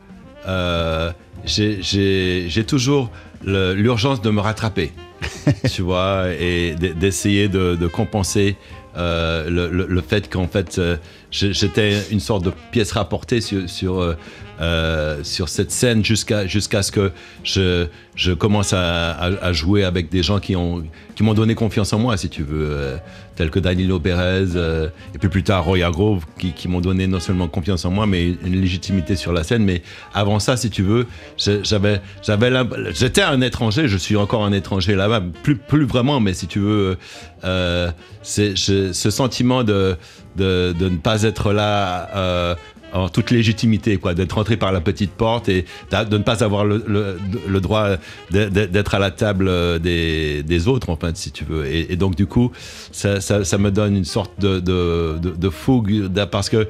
j'ai- 1.45 2.63
toujours 2.67 3.09
l'urgence 3.43 4.21
de 4.21 4.29
me 4.29 4.41
rattraper, 4.41 4.91
tu 5.71 5.81
vois, 5.81 6.25
et 6.39 6.75
d'essayer 6.75 7.47
de, 7.47 7.75
de 7.75 7.87
compenser 7.87 8.57
euh, 8.97 9.49
le, 9.49 9.69
le- 9.69 9.87
le 9.87 10.01
fait 10.01 10.29
qu'en 10.31 10.47
fait, 10.47 10.77
euh, 10.79 10.95
j'étais 11.31 12.01
une 12.11 12.21
sorte 12.21 12.45
de 12.45 12.51
pièce 12.71 12.93
rapportée 12.93 13.41
sur, 13.41 13.69
sur, 13.69 14.15
euh, 14.61 15.23
sur 15.23 15.49
cette 15.49 15.71
scène 15.71 16.03
jusqu'à 16.03 16.47
jusqu'à 16.47 16.81
ce 16.81 16.91
que 16.91 17.11
je, 17.43 17.87
je 18.15 18.31
commence 18.31 18.71
à, 18.73 19.51
jouer 19.51 19.83
avec 19.83 20.09
des 20.09 20.23
gens 20.23 20.39
qui 20.39 20.55
ont 20.55 20.83
qui 21.15 21.23
m'ont 21.23 21.33
donné 21.33 21.55
confiance 21.55 21.93
en 21.93 21.99
moi, 21.99 22.17
si 22.17 22.29
tu 22.29 22.43
veux, 22.43 22.67
euh, 22.69 22.97
tels 23.35 23.49
que 23.49 23.59
Danilo 23.59 23.99
Perez 23.99 24.55
euh, 24.55 24.89
et 25.13 25.17
puis 25.17 25.29
plus 25.29 25.43
tard 25.43 25.63
Roy 25.63 25.81
Hargrove, 25.81 26.25
qui, 26.37 26.67
m'ont 26.67 26.81
donné 26.81 27.07
non 27.07 27.19
seulement 27.19 27.47
confiance 27.47 27.85
en 27.85 27.91
moi, 27.91 28.05
mais 28.05 28.27
une 28.27 28.61
légitimité 28.61 29.15
sur 29.15 29.31
la 29.31 29.43
scène. 29.43 29.63
Mais 29.63 29.81
avant 30.13 30.39
ça, 30.39 30.57
si 30.57 30.69
tu 30.69 30.83
veux, 30.83 31.07
j'avais 31.37 32.01
j'avais 32.21 32.51
j'étais 32.91 33.21
un 33.21 33.41
étranger, 33.41 33.87
je 33.87 33.97
suis 33.97 34.15
encore 34.15 34.45
un 34.45 34.53
étranger 34.53 34.95
là-bas, 34.95 35.21
plus 35.43 35.57
plus 35.57 35.85
vraiment, 35.85 36.19
mais 36.19 36.33
si 36.33 36.47
tu 36.47 36.59
veux, 36.59 36.97
euh, 37.43 37.91
c'est 38.23 38.55
ce 38.55 39.09
sentiment 39.09 39.63
de, 39.63 39.97
de 40.35 40.73
ne 40.79 40.97
pas 40.97 41.23
être 41.23 41.51
là. 41.51 42.57
En 42.95 43.09
toute 43.09 43.31
légitimité, 43.31 43.97
quoi, 43.97 44.13
d'être 44.13 44.33
rentré 44.33 44.57
par 44.57 44.71
la 44.71 44.81
petite 44.81 45.11
porte 45.11 45.49
et 45.49 45.65
de 45.91 46.17
ne 46.17 46.23
pas 46.23 46.43
avoir 46.43 46.65
le, 46.65 46.83
le- 46.87 47.17
le 47.47 47.61
droit 47.61 47.89
d'être 48.31 48.95
à 48.95 48.99
la 48.99 49.11
table 49.11 49.47
euh, 49.47 49.79
des, 49.79 50.43
des 50.43 50.67
autres, 50.67 50.89
en 50.89 50.95
fait, 50.95 51.15
si 51.17 51.31
tu 51.31 51.43
veux. 51.45 51.65
Et, 51.65 51.91
et 51.93 51.95
donc, 51.95 52.15
du 52.15 52.25
coup, 52.25 52.51
ça, 52.91 53.21
ça- 53.21 53.43
ça 53.43 53.57
me 53.57 53.71
donne 53.71 53.95
une 53.95 54.05
sorte 54.05 54.39
de, 54.39 54.59
de, 54.59 55.17
de- 55.21 55.31
de 55.35 55.49
fougue, 55.49 56.07
parce 56.31 56.49
que, 56.49 56.67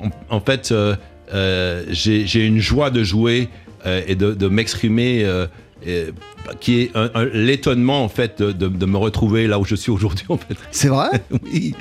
en, 0.00 0.10
en 0.36 0.40
fait, 0.40 0.70
euh, 0.72 0.94
euh, 1.32 1.84
j'ai 1.90 2.44
une 2.46 2.60
joie 2.60 2.90
de 2.90 3.02
jouer 3.02 3.48
euh, 3.86 4.02
et 4.06 4.14
de, 4.14 4.32
de 4.32 4.48
m'exprimer. 4.48 5.20
et- 5.86 6.12
qui 6.60 6.80
est 6.82 6.92
l'étonnement 7.32 8.04
en 8.04 8.08
fait 8.08 8.40
de, 8.42 8.52
de- 8.52 8.68
de 8.68 8.86
me 8.86 8.96
retrouver 8.98 9.46
là 9.46 9.58
où 9.58 9.64
je 9.64 9.74
suis 9.74 9.90
aujourd'hui 9.90 10.26
en 10.28 10.36
fait 10.36 10.56
C'est 10.70 10.88
vrai? 10.88 11.08
Oui, 11.42 11.74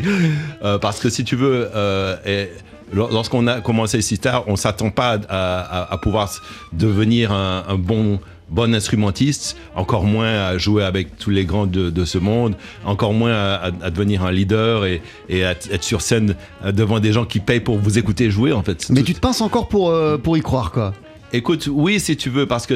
Euh, 0.63 0.77
parce 0.77 0.99
que 1.01 1.09
si 1.09 1.23
tu 1.25 1.35
veux, 1.35 1.69
euh, 1.75 2.15
et 2.25 2.49
lorsqu'on 2.93 3.47
a 3.47 3.59
commencé 3.61 4.01
si 4.01 4.17
tard, 4.19 4.43
on 4.47 4.55
s'attend 4.55 4.89
pas 4.91 5.19
à, 5.29 5.59
à- 5.59 5.93
à 5.93 5.97
pouvoir 5.97 6.29
devenir 6.71 7.31
un, 7.31 7.63
un 7.67 7.75
bon 7.75 8.19
bon 8.49 8.75
instrumentiste, 8.75 9.57
encore 9.75 10.03
moins 10.03 10.45
à 10.45 10.57
jouer 10.59 10.83
avec 10.83 11.17
tous 11.17 11.31
les 11.31 11.43
grands 11.43 11.65
de, 11.65 11.89
de 11.89 12.05
ce 12.05 12.19
monde, 12.19 12.55
encore 12.85 13.13
moins 13.13 13.33
à, 13.33 13.71
devenir 13.89 14.23
un 14.23 14.31
leader 14.31 14.85
et, 14.85 15.01
et 15.27 15.43
à 15.43 15.51
être 15.51 15.83
sur 15.83 16.01
scène 16.01 16.35
euh, 16.63 16.71
devant 16.71 16.99
des 16.99 17.13
gens 17.13 17.25
qui 17.25 17.39
payent 17.39 17.61
pour 17.61 17.79
vous 17.79 17.97
écouter 17.97 18.29
jouer 18.29 18.51
en 18.51 18.61
fait. 18.61 18.85
Mais 18.91 18.99
Tout- 18.99 19.05
tu 19.07 19.13
te 19.15 19.19
pinces 19.19 19.41
encore 19.41 19.67
pour, 19.69 19.89
euh, 19.89 20.17
pour 20.17 20.37
y 20.37 20.41
croire, 20.41 20.71
quoi. 20.71 20.93
Écoute, 21.31 21.67
oui, 21.71 21.99
si 21.99 22.15
tu 22.15 22.29
veux, 22.29 22.45
parce 22.45 22.67
que 22.67 22.75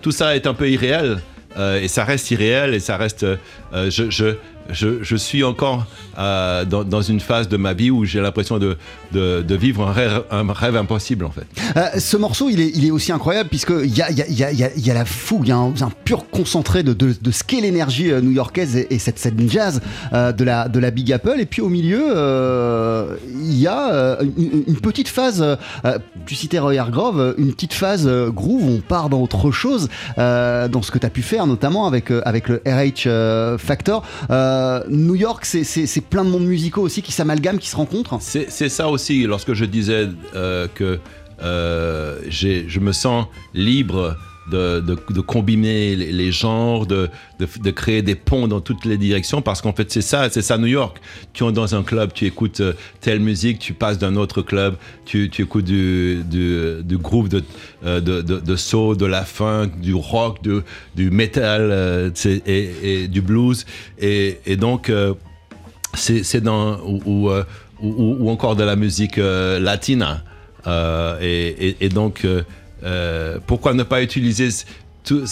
tout 0.00 0.12
ça 0.12 0.36
est 0.36 0.46
un 0.46 0.54
peu 0.54 0.70
irréel. 0.70 1.18
euh, 1.56 1.80
et 1.80 1.88
ça 1.88 2.04
reste 2.04 2.30
irréel 2.30 2.72
et 2.74 2.78
ça 2.80 2.96
reste. 2.96 3.24
euh, 3.24 3.36
je, 3.90 4.10
je, 4.10 4.36
je, 4.70 5.02
je 5.02 5.16
suis 5.16 5.42
encore 5.42 5.86
dans, 6.16 6.84
dans 6.84 7.02
une 7.02 7.20
phase 7.20 7.48
de 7.48 7.56
ma 7.56 7.72
vie 7.72 7.90
où 7.90 8.04
j'ai 8.04 8.20
l'impression 8.20 8.58
de, 8.58 8.76
de, 9.12 9.42
de 9.42 9.54
vivre 9.54 9.86
un 9.86 9.92
rêve, 9.92 10.24
un 10.30 10.52
rêve 10.52 10.76
impossible, 10.76 11.24
en 11.24 11.30
fait. 11.30 11.46
Euh, 11.76 11.98
ce 11.98 12.16
morceau, 12.16 12.48
il 12.48 12.60
est, 12.60 12.70
il 12.74 12.84
est 12.86 12.90
aussi 12.90 13.12
incroyable 13.12 13.48
puisqu'il 13.48 13.94
y 13.96 14.02
a, 14.02 14.10
il 14.10 14.18
y, 14.18 14.22
a, 14.22 14.28
y, 14.28 14.44
a, 14.44 14.52
y 14.52 14.64
a- 14.64 14.70
il 14.76 14.86
y 14.86 14.90
a 14.90 14.94
la 14.94 15.04
fougue, 15.04 15.46
il 15.46 15.48
y 15.48 15.52
a 15.52 15.56
un, 15.56 15.68
un 15.80 15.90
pur 16.04 16.28
concentré 16.30 16.82
de, 16.82 16.92
de, 16.92 17.14
de 17.20 17.30
ce 17.30 17.44
qu'est 17.44 17.60
l'énergie 17.60 18.10
euh, 18.10 18.20
new-yorkaise 18.20 18.76
et, 18.76 18.94
et 18.94 18.98
cette 18.98 19.18
scène 19.18 19.48
jazz 19.48 19.80
euh, 20.12 20.32
de, 20.32 20.44
la, 20.44 20.68
de 20.68 20.78
la 20.78 20.90
Big 20.90 21.12
Apple. 21.12 21.36
Et 21.38 21.46
puis 21.46 21.62
au 21.62 21.68
milieu, 21.68 22.02
euh, 22.16 23.16
il 23.40 23.58
y 23.58 23.66
a 23.66 24.18
une, 24.36 24.64
une 24.66 24.80
petite 24.80 25.08
phase, 25.08 25.42
euh, 25.84 25.98
tu 26.26 26.34
citais 26.34 26.58
Roy 26.58 26.76
Hargrove, 26.78 27.34
une 27.38 27.52
petite 27.52 27.74
phase 27.74 28.08
groove, 28.28 28.64
on 28.68 28.80
part 28.80 29.08
dans 29.08 29.20
autre 29.22 29.50
chose, 29.50 29.88
euh, 30.18 30.68
dans 30.68 30.82
ce 30.82 30.90
que 30.90 30.98
tu 30.98 31.06
as 31.06 31.10
pu 31.10 31.22
faire 31.22 31.46
notamment 31.46 31.86
avec, 31.86 32.10
avec 32.24 32.48
le 32.48 32.62
RH 32.66 33.58
Factor. 33.58 34.02
Euh, 34.30 34.82
New 34.90 35.14
York, 35.14 35.44
c'est- 35.44 35.64
c'est 35.64 35.86
c'est 35.86 36.00
plein 36.00 36.24
de 36.24 36.30
mondes 36.30 36.46
musicaux 36.46 36.82
aussi 36.82 37.02
qui 37.02 37.12
s'amalgament, 37.12 37.58
qui 37.58 37.68
se 37.68 37.76
rencontrent. 37.76 38.18
C'est 38.20 38.46
c'est 38.50 38.68
ça 38.68 38.88
aussi, 38.88 38.95
lorsque 39.26 39.54
je 39.54 39.64
disais 39.64 40.08
euh, 40.34 40.66
que 40.74 40.98
euh, 41.42 42.20
je 42.28 42.80
me 42.80 42.92
sens 42.92 43.26
libre 43.54 44.16
de, 44.50 45.20
combiner 45.20 45.96
les, 45.96 46.30
genres, 46.30 46.86
de, 46.86 47.10
créer 47.70 48.02
des 48.02 48.14
ponts 48.14 48.48
dans 48.48 48.60
toutes 48.60 48.84
les 48.84 48.96
directions, 48.96 49.42
parce 49.42 49.60
qu'en 49.60 49.72
fait 49.72 49.90
c'est 49.90 50.02
ça, 50.02 50.30
c'est 50.30 50.42
ça 50.42 50.56
New 50.56 50.66
York. 50.66 50.98
Tu 51.32 51.44
es 51.44 51.52
dans 51.52 51.74
un 51.74 51.82
club, 51.82 52.12
tu 52.12 52.26
écoutes 52.26 52.60
euh, 52.60 52.72
telle 53.00 53.20
musique, 53.20 53.58
tu 53.58 53.72
passes 53.72 53.98
d'un 53.98 54.16
autre 54.16 54.42
club, 54.42 54.76
tu, 55.04 55.30
écoutes 55.38 55.64
du, 55.64 56.22
groove 56.92 57.28
de, 57.28 57.42
de, 57.82 58.20
de, 58.20 59.06
la 59.06 59.24
funk, 59.24 59.72
du 59.80 59.94
rock, 59.94 60.38
du, 60.42 61.10
metal 61.10 62.12
et, 62.46 63.08
du 63.08 63.20
blues. 63.20 63.66
Et, 63.98 64.56
donc... 64.56 64.90
c'est 65.96 66.40
dans 66.40 66.78
euh, 67.06 67.44
ou- 67.82 68.28
encore 68.30 68.56
de 68.56 68.64
la 68.64 68.76
musique 68.76 69.18
euh, 69.18 69.58
latine 69.60 70.06
Euh, 70.68 71.16
et, 71.20 71.76
donc 71.90 72.24
euh, 72.24 73.38
pourquoi 73.46 73.72
ne 73.72 73.84
pas 73.84 74.02
utiliser 74.02 74.48
tout 75.06 75.24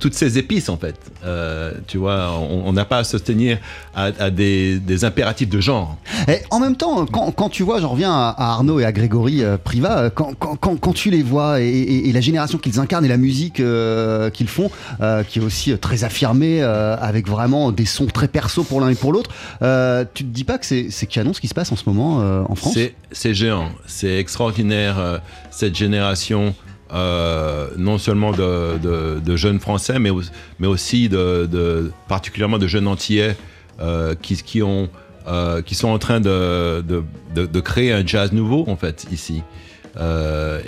toutes 0.00 0.14
ces 0.14 0.38
épices 0.38 0.68
en 0.68 0.76
fait. 0.76 0.96
Euh, 1.24 1.72
tu 1.86 1.98
vois 1.98 2.32
on 2.40 2.72
n'a 2.72 2.84
pas 2.84 2.98
à 2.98 3.04
se 3.04 3.16
tenir 3.18 3.58
à, 3.94 4.04
à 4.18 4.30
des, 4.30 4.78
des 4.80 5.04
impératifs 5.04 5.48
de 5.48 5.60
genre. 5.60 5.96
Et 6.26 6.38
en 6.50 6.58
même 6.58 6.76
temps, 6.76 7.04
quand, 7.06 7.30
quand 7.30 7.48
tu 7.50 7.62
vois, 7.62 7.80
j'en 7.80 7.90
reviens 7.90 8.12
à, 8.12 8.34
à 8.36 8.44
Arnaud 8.52 8.80
et 8.80 8.84
à 8.84 8.92
Grégory 8.92 9.44
euh, 9.44 9.56
Priva, 9.62 9.98
euh, 9.98 10.10
quand, 10.10 10.34
quand, 10.34 10.56
quand, 10.56 10.92
tu 10.92 11.10
les 11.10 11.22
vois 11.22 11.60
et, 11.60 11.68
et- 11.68 12.08
et 12.08 12.12
la 12.12 12.20
génération 12.20 12.58
qu'ils 12.58 12.80
incarnent 12.80 13.04
et 13.04 13.08
la 13.08 13.16
musique 13.18 13.60
euh, 13.60 14.30
qu'ils 14.30 14.48
font, 14.48 14.70
qui 15.28 15.38
est 15.38 15.42
aussi 15.42 15.76
très 15.78 16.02
affirmée, 16.04 16.62
avec 16.62 17.28
vraiment 17.28 17.72
des 17.72 17.84
sons 17.86 18.06
très 18.06 18.28
perso 18.28 18.64
pour 18.64 18.80
l'un 18.80 18.88
et 18.88 18.94
pour 18.94 19.12
l'autre, 19.12 19.30
tu 20.14 20.24
te 20.24 20.28
dis 20.30 20.44
pas 20.44 20.58
que 20.58 20.64
c'est 20.66 21.06
canon 21.06 21.32
ce 21.34 21.40
qui 21.40 21.48
se 21.48 21.54
passe 21.54 21.70
en 21.72 21.76
ce 21.76 21.84
moment 21.86 22.16
en 22.48 22.54
France? 22.54 22.74
C'est- 23.12 23.34
géant, 23.34 23.68
c'est 23.86 24.18
extraordinaire 24.18 25.20
cette 25.50 25.76
génération, 25.76 26.54
euh, 26.92 27.68
non 27.76 27.98
seulement 27.98 28.32
de, 28.32 29.36
jeunes 29.36 29.60
Français, 29.60 29.98
mais, 29.98 30.10
mais 30.58 30.66
aussi 30.66 31.08
de, 31.08 31.90
particulièrement 32.08 32.58
de 32.58 32.66
jeunes 32.66 32.86
Antillais 32.88 33.36
euh, 33.80 34.14
qui, 34.20 34.36
qui, 34.42 34.62
ont, 34.62 34.88
euh, 35.28 35.62
qui 35.62 35.74
sont 35.74 35.88
en 35.88 35.98
train 35.98 36.20
de, 36.20 36.82
créer 37.64 37.92
un 37.92 38.04
jazz 38.06 38.32
nouveau 38.32 38.64
en 38.68 38.76
fait 38.76 39.06
ici. 39.12 39.42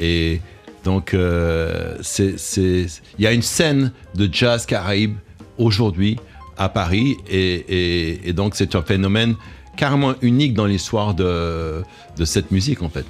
Et 0.00 0.40
donc 0.84 1.12
il 1.14 2.88
y 3.18 3.26
a 3.26 3.32
une 3.32 3.42
scène 3.42 3.92
de 4.14 4.28
jazz 4.30 4.66
caraïbe 4.66 5.16
aujourd'hui 5.58 6.18
à 6.58 6.68
Paris 6.68 7.16
et, 7.30 7.54
et- 7.68 8.28
et 8.28 8.32
donc 8.32 8.54
c'est 8.54 8.74
un 8.74 8.82
phénomène 8.82 9.34
carrément 9.76 10.14
unique 10.20 10.54
dans 10.54 10.66
l'histoire 10.66 11.14
de, 11.14 11.82
de 12.18 12.24
cette 12.24 12.50
musique 12.50 12.82
en 12.82 12.88
fait. 12.90 13.06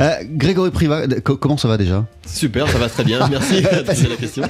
Euh, 0.00 0.10
Grégory 0.30 0.70
Priva, 0.70 1.06
co- 1.24 1.36
comment 1.36 1.56
ça 1.56 1.66
va 1.68 1.76
déjà? 1.78 2.04
Super, 2.26 2.68
ça 2.68 2.78
va 2.78 2.88
très 2.88 3.04
bien, 3.04 3.26
merci 3.28 3.62
de 3.62 3.82
poser 3.82 4.08
la 4.08 4.16
question. 4.16 4.42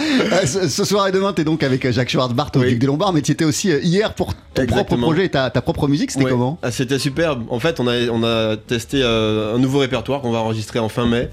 Euh, 0.00 0.46
ce, 0.46 0.68
ce 0.68 0.84
soir 0.84 1.06
et 1.08 1.12
demain, 1.12 1.32
tu 1.32 1.42
es 1.42 1.44
donc 1.44 1.62
avec 1.62 1.84
euh, 1.84 1.92
Jacques 1.92 2.08
Schwartzbart 2.10 2.50
au 2.56 2.60
Oui. 2.60 2.70
Duc 2.70 2.78
des 2.78 2.86
Lombards, 2.86 3.12
mais 3.12 3.22
tu 3.22 3.32
étais 3.32 3.44
aussi 3.44 3.68
hier 3.70 4.14
pour 4.14 4.34
ton 4.54 4.66
propre 4.66 4.96
projet 4.96 5.26
et 5.26 5.28
ta, 5.28 5.50
ta 5.50 5.60
propre 5.62 5.88
musique, 5.88 6.10
c'était 6.10 6.24
comment? 6.30 6.58
Ah, 6.62 6.70
C'était 6.70 6.98
super. 6.98 7.38
En 7.50 7.58
fait, 7.60 7.80
on 7.80 7.86
a, 7.88 8.08
on 8.10 8.22
a 8.24 8.56
testé 8.56 9.00
euh, 9.02 9.54
un 9.54 9.58
nouveau 9.58 9.78
répertoire 9.80 10.20
qu'on 10.20 10.30
va 10.32 10.38
enregistrer 10.38 10.78
en 10.78 10.88
fin 10.88 11.06
mai. 11.06 11.28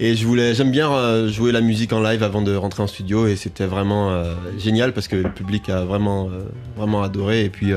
Et 0.00 0.16
je 0.16 0.26
voulais, 0.26 0.54
j'aime 0.54 0.70
bien 0.72 1.28
jouer 1.28 1.52
la 1.52 1.60
musique 1.60 1.92
en 1.92 2.00
live 2.02 2.22
avant 2.24 2.42
de 2.42 2.56
rentrer 2.56 2.82
en 2.82 2.86
studio 2.88 3.26
et 3.28 3.36
c'était 3.36 3.66
vraiment 3.66 4.10
euh, 4.10 4.34
génial 4.58 4.92
parce 4.94 5.06
que 5.06 5.14
le 5.16 5.30
public 5.30 5.68
a 5.68 5.84
vraiment, 5.84 6.28
vraiment 6.76 7.02
adoré. 7.04 7.44
Et 7.44 7.50
puis, 7.50 7.72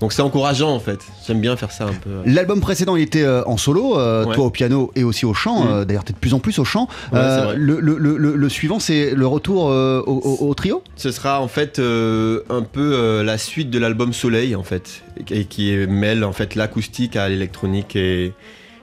Donc 0.00 0.12
c'est 0.12 0.22
encourageant 0.22 0.70
en 0.70 0.78
fait. 0.80 1.00
J'aime 1.26 1.40
bien 1.40 1.56
faire 1.56 1.72
ça 1.72 1.84
un 1.86 1.92
peu. 1.92 2.10
L'album 2.24 2.60
précédent, 2.60 2.94
il 2.96 3.02
était 3.02 3.22
euh, 3.24 3.42
en 3.46 3.56
solo, 3.56 3.98
euh, 3.98 4.24
Ouais. 4.24 4.34
toi 4.34 4.44
au 4.44 4.50
piano 4.50 4.92
et 4.94 5.02
aussi 5.04 5.26
au 5.26 5.34
chant. 5.34 5.64
Mm. 5.64 5.68
euh, 5.68 5.84
D'ailleurs, 5.84 6.04
t'es 6.04 6.12
de 6.12 6.18
plus 6.18 6.34
en 6.34 6.38
plus 6.38 6.58
au 6.60 6.64
chant. 6.64 6.88
Ouais, 7.12 7.18
Euh, 7.18 7.54
le, 7.56 7.80
le- 7.80 7.98
le- 7.98 8.16
le- 8.16 8.36
le 8.36 8.48
suivant, 8.48 8.78
c'est 8.78 9.10
le 9.14 9.26
retour 9.26 9.64
au, 9.64 10.00
au- 10.06 10.48
au 10.48 10.54
trio 10.54 10.82
Ce 10.96 11.10
sera 11.10 11.40
en 11.40 11.48
fait 11.48 11.78
un 11.80 12.62
peu 12.62 13.22
la 13.22 13.38
suite 13.38 13.70
de 13.70 13.78
l'album 13.78 14.12
Soleil 14.12 14.54
en 14.54 14.62
fait, 14.62 15.02
et 15.30 15.44
qui 15.46 15.72
mêle 15.88 16.22
en 16.24 16.32
fait 16.32 16.54
l'acoustique 16.54 17.16
à 17.16 17.28
l'électronique 17.28 17.96
et, 17.96 18.32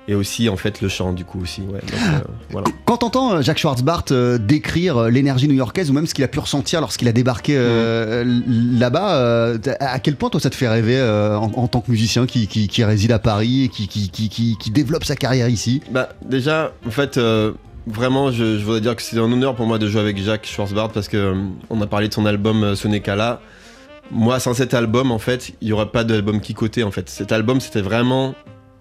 et 0.08 0.13
aussi 0.15 0.50
en 0.50 0.56
fait 0.58 0.82
le 0.82 0.88
chant 0.89 1.13
du 1.13 1.26
coup 1.26 1.41
aussi. 1.41 1.62
Ouais, 1.62 1.80
donc, 1.82 1.94
euh, 1.94 2.20
voilà. 2.52 2.68
Quand 2.86 2.98
t'entends 2.98 3.34
euh, 3.36 3.41
Jacques 3.41 3.58
Schwartzbart 3.58 4.06
euh, 4.12 4.38
décrire 4.38 4.98
euh, 4.98 5.10
l'énergie 5.10 5.48
new-yorkaise 5.48 5.89
ou 5.89 5.94
même 5.94 6.06
ce 6.08 6.13
qu'il 6.13 6.24
a 6.24 6.28
pu 6.28 6.39
ressentir 6.39 6.80
lorsqu'il 6.82 7.08
a 7.08 7.12
débarqué 7.12 7.54
euh, 7.58 8.22
l- 8.22 8.44
là-bas, 8.80 9.54
à 9.80 10.00
quel 10.00 10.15
point 10.15 10.30
toi 10.30 10.39
ça 10.39 10.50
te 10.50 10.56
fait 10.56 10.68
rêver 10.68 11.02
en, 11.02 11.52
en 11.56 11.68
tant 11.68 11.82
que 11.82 11.89
musicien 11.91 12.26
qui, 12.26 12.48
qui- 12.48 12.68
qui 12.68 12.84
réside 12.84 13.12
à 13.12 13.20
Paris 13.20 13.63
et 13.65 13.70
qui, 13.70 13.88
qui- 13.88 14.72
développe 14.72 15.06
sa 15.06 15.15
carrière 15.15 15.50
ici? 15.50 15.82
Bah 15.91 16.10
déjà 16.24 16.72
en 16.86 16.91
fait 16.91 17.20
vraiment 17.88 18.32
je, 18.32 18.58
je 18.58 18.63
voudrais 18.63 18.82
dire 18.82 18.96
que 18.96 19.02
c'est 19.02 19.18
un 19.18 19.22
honneur 19.32 19.56
pour 19.56 19.65
moi 19.68 19.78
de 19.78 19.88
jouer 19.88 20.02
avec 20.02 20.18
Jacques 20.22 20.46
Schwarzbart 20.48 20.89
parce 20.91 21.08
que 21.08 21.18
euh, 21.18 21.36
on 21.70 21.80
a 21.82 21.88
parlé 21.88 22.08
de 22.10 22.13
son 22.13 22.26
album 22.26 22.63
euh, 22.63 22.76
Sonekala. 22.76 23.41
Moi 24.12 24.39
sans 24.39 24.54
cet 24.54 24.74
album 24.74 25.12
en 25.12 25.20
fait 25.20 25.52
il 25.62 25.68
y 25.70 25.72
aurait 25.72 25.88
pas 25.89 26.04
d'album 26.04 26.41
qui 26.41 26.54
côté 26.54 26.84
en 26.84 26.91
fait. 26.91 27.10
Cet 27.10 27.32
album 27.32 27.60
c'était 27.62 27.82
vraiment 27.82 28.36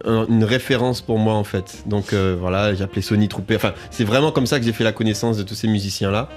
une 0.06 0.44
référence 0.44 1.00
pour 1.00 1.18
moi 1.18 1.34
en 1.34 1.44
fait. 1.44 1.82
Donc 1.86 2.12
euh, 2.12 2.36
voilà, 2.38 2.74
j'ai 2.74 2.84
appelé 2.84 3.02
Sony 3.02 3.28
Troupé. 3.28 3.56
Enfin, 3.56 3.72
c'est 3.90 4.04
vraiment 4.04 4.32
comme 4.32 4.46
ça 4.46 4.58
que 4.58 4.64
j'ai 4.64 4.72
fait 4.72 4.84
la 4.84 4.92
connaissance 4.92 5.36
de 5.36 5.42
tous 5.42 5.54
ces 5.54 5.68
musiciens 5.68 6.10
là. 6.10 6.28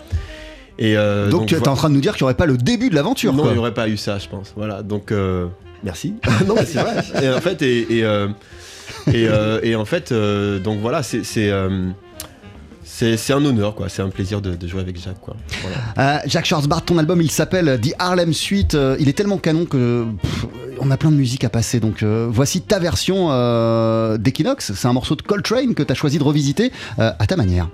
Et 0.80 0.96
euh, 0.96 1.30
Donc, 1.30 1.48
tu 1.48 1.56
es 1.56 1.68
en 1.68 1.76
train 1.76 1.90
de 1.90 1.96
nous 1.96 2.02
dire 2.02 2.14
qu'il 2.14 2.24
n'y 2.24 2.26
aurait 2.26 2.36
pas 2.36 2.46
le 2.46 2.56
début 2.56 2.90
de 2.90 2.96
l'aventure 2.96 3.34
Non, 3.34 3.46
il 3.48 3.54
n'y 3.54 3.58
aurait 3.58 3.74
pas 3.74 3.90
eu 3.90 3.98
ça, 3.98 4.20
je 4.20 4.28
pense. 4.28 4.54
Voilà, 4.56 4.84
donc 4.84 5.12
euh, 5.12 5.48
merci. 5.84 6.14
non, 6.48 6.54
mais 6.56 6.66
c'est 6.66 6.80
vrai. 6.80 7.04
Et 7.24 7.30
en 7.30 7.42
fait, 7.42 7.64
et, 7.64 7.98
et, 7.98 8.06
et, 9.12 9.28
et 9.64 9.76
en 9.76 9.86
fait, 9.86 10.14
donc 10.14 10.80
voilà, 10.80 11.02
c'est 11.02 11.24
c'est 12.84 13.34
un 13.34 13.44
honneur, 13.46 13.76
quoi. 13.76 13.90
C'est 13.90 14.02
un 14.02 14.10
plaisir 14.10 14.42
de, 14.42 14.56
de 14.56 14.68
jouer 14.68 14.82
avec 14.82 15.00
Jacques, 15.02 15.20
quoi. 15.20 15.36
Voilà. 15.62 16.16
Euh, 16.16 16.20
Jacques 16.26 16.46
Schwarzbart, 16.46 16.84
ton 16.84 16.98
album 16.98 17.22
il 17.22 17.32
s'appelle 17.32 17.80
The 17.82 17.94
Harlem 18.00 18.34
Suite. 18.34 18.78
Il 19.00 19.10
est 19.10 19.14
tellement 19.14 19.38
canon 19.38 19.66
que 19.66 20.06
pff, 20.22 20.46
on 20.80 20.92
a 20.92 20.98
plein 20.98 21.12
de 21.12 21.16
musique 21.16 21.44
à 21.44 21.50
passer. 21.50 21.80
Donc 21.80 22.04
euh, 22.04 22.28
voici 22.30 22.62
ta 22.62 22.80
version 22.80 23.28
euh, 23.32 24.18
d'Equinox. 24.18 24.74
C'est 24.74 24.88
un 24.88 24.94
morceau 24.94 25.16
de 25.16 25.22
Coltrane 25.22 25.74
que 25.74 25.84
tu 25.84 25.92
as 25.92 25.96
choisi 25.96 26.18
de 26.18 26.24
revisiter 26.24 26.72
euh, 27.00 27.12
à 27.20 27.28
ta 27.28 27.36
manière. 27.36 27.70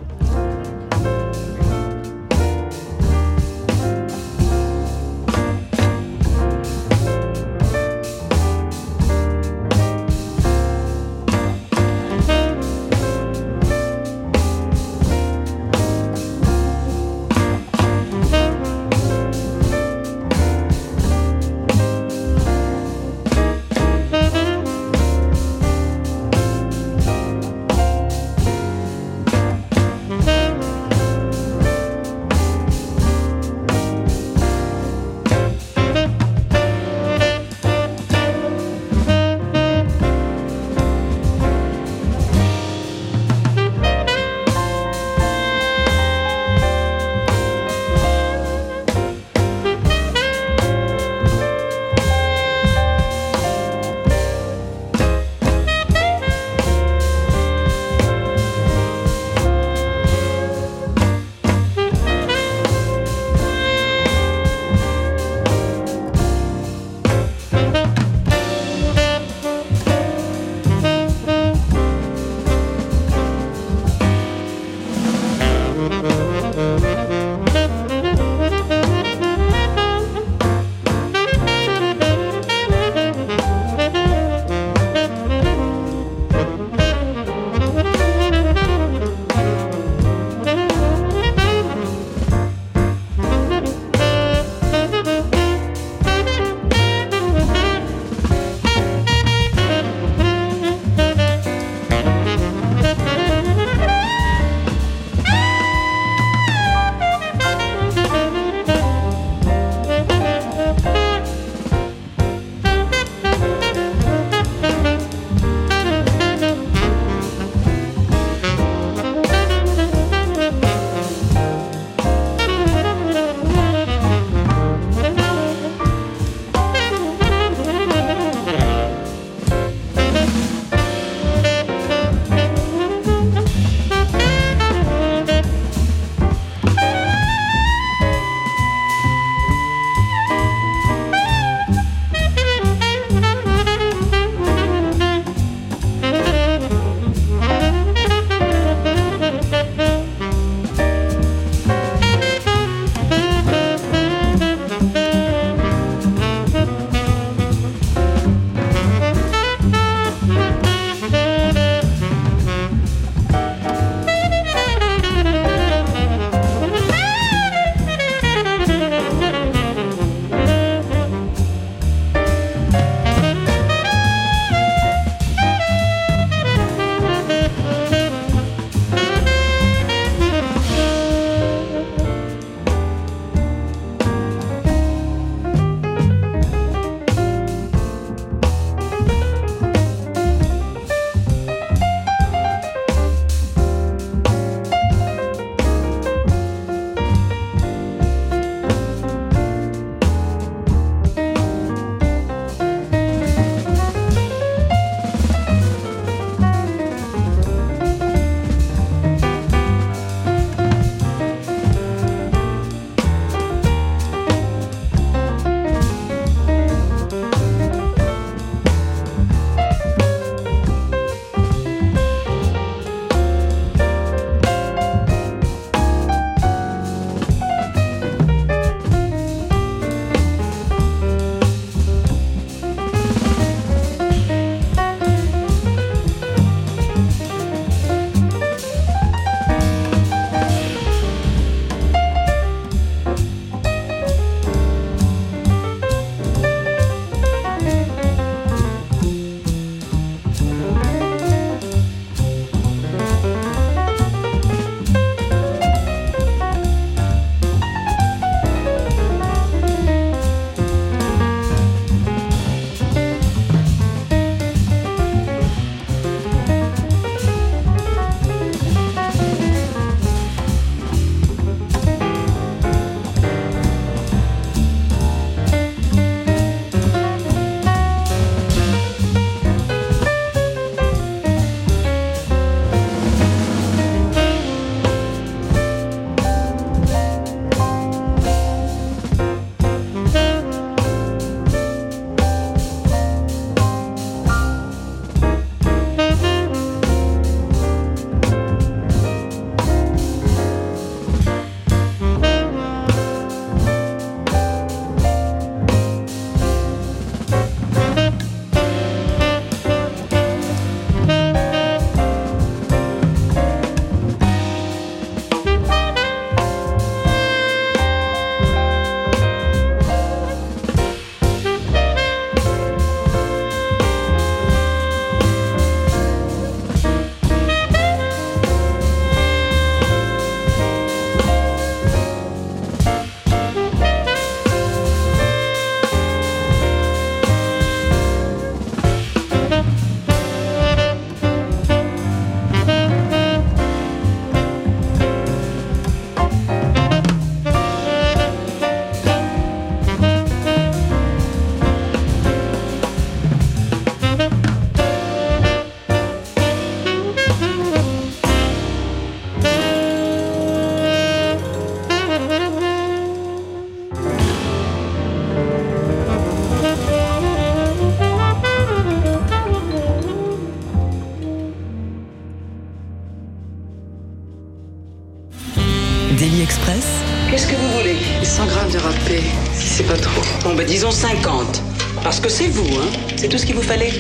Daily 376.23 376.41
Express. 376.41 376.87
Qu'est-ce 377.29 377.45
que 377.47 377.55
vous 377.57 377.67
voulez? 377.79 377.97
100 378.23 378.45
grammes 378.45 378.71
de 378.71 378.77
râpé, 378.77 379.19
si 379.55 379.67
c'est 379.67 379.83
pas 379.83 379.97
trop. 379.97 380.21
Bon, 380.45 380.55
ben 380.55 380.65
disons 380.65 380.89
50. 380.89 381.61
Parce 382.01 382.21
que 382.21 382.29
c'est 382.29 382.47
vous, 382.47 382.79
hein 382.79 382.87
C'est 383.17 383.27
tout 383.27 383.37
ce 383.37 383.45
qu'il 383.45 383.55
vous 383.55 383.61
fallait 383.61 383.91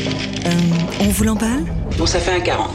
euh, 0.45 1.01
On 1.01 1.09
vous 1.09 1.25
l'emballe? 1.25 1.65
Bon, 1.97 2.05
ça 2.05 2.19
fait 2.19 2.31
un 2.31 2.39
40. 2.39 2.69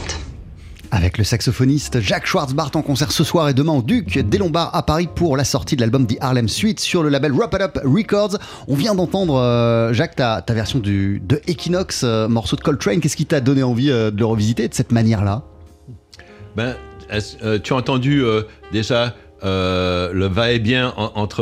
Avec 0.91 1.17
le 1.17 1.23
saxophoniste 1.23 1.99
Jacques 1.99 2.27
Schwartzbart 2.27 2.69
en 2.75 2.83
concert 2.83 3.11
ce 3.11 3.23
soir 3.23 3.49
et 3.49 3.55
demain 3.55 3.73
au 3.73 3.81
Duc 3.81 4.19
des 4.19 4.37
Lombards 4.37 4.69
à 4.75 4.83
Paris 4.83 5.09
pour 5.15 5.35
la 5.35 5.43
sortie 5.43 5.75
de 5.75 5.81
l'album 5.81 6.05
The 6.05 6.17
Harlem 6.21 6.47
Suite 6.47 6.79
sur 6.79 7.01
le 7.01 7.09
label 7.09 7.31
Wrap 7.31 7.55
It 7.55 7.61
Up 7.61 7.79
Records. 7.83 8.37
On 8.67 8.75
vient 8.75 8.93
d'entendre, 8.93 9.33
euh, 9.33 9.93
Jacques, 9.93 10.17
ta, 10.17 10.43
ta, 10.43 10.53
version 10.53 10.77
du, 10.77 11.23
de 11.27 11.41
Equinox, 11.47 12.03
euh, 12.03 12.27
morceau 12.27 12.55
de 12.55 12.61
Coltrane. 12.61 12.99
Qu'est-ce 12.99 13.17
qui 13.17 13.25
t'a 13.25 13.41
donné 13.41 13.63
envie 13.63 13.87
de 13.87 14.13
le 14.15 14.25
revisiter 14.25 14.67
de 14.67 14.75
cette 14.75 14.91
manière-là? 14.91 15.41
Ben, 16.55 16.75
tu 17.63 17.73
as 17.73 17.75
entendu 17.75 18.23
déjà 18.71 19.15
euh, 19.43 20.11
le 20.13 20.25
va-et-bien 20.27 20.93
en- 20.97 21.11
entre 21.15 21.41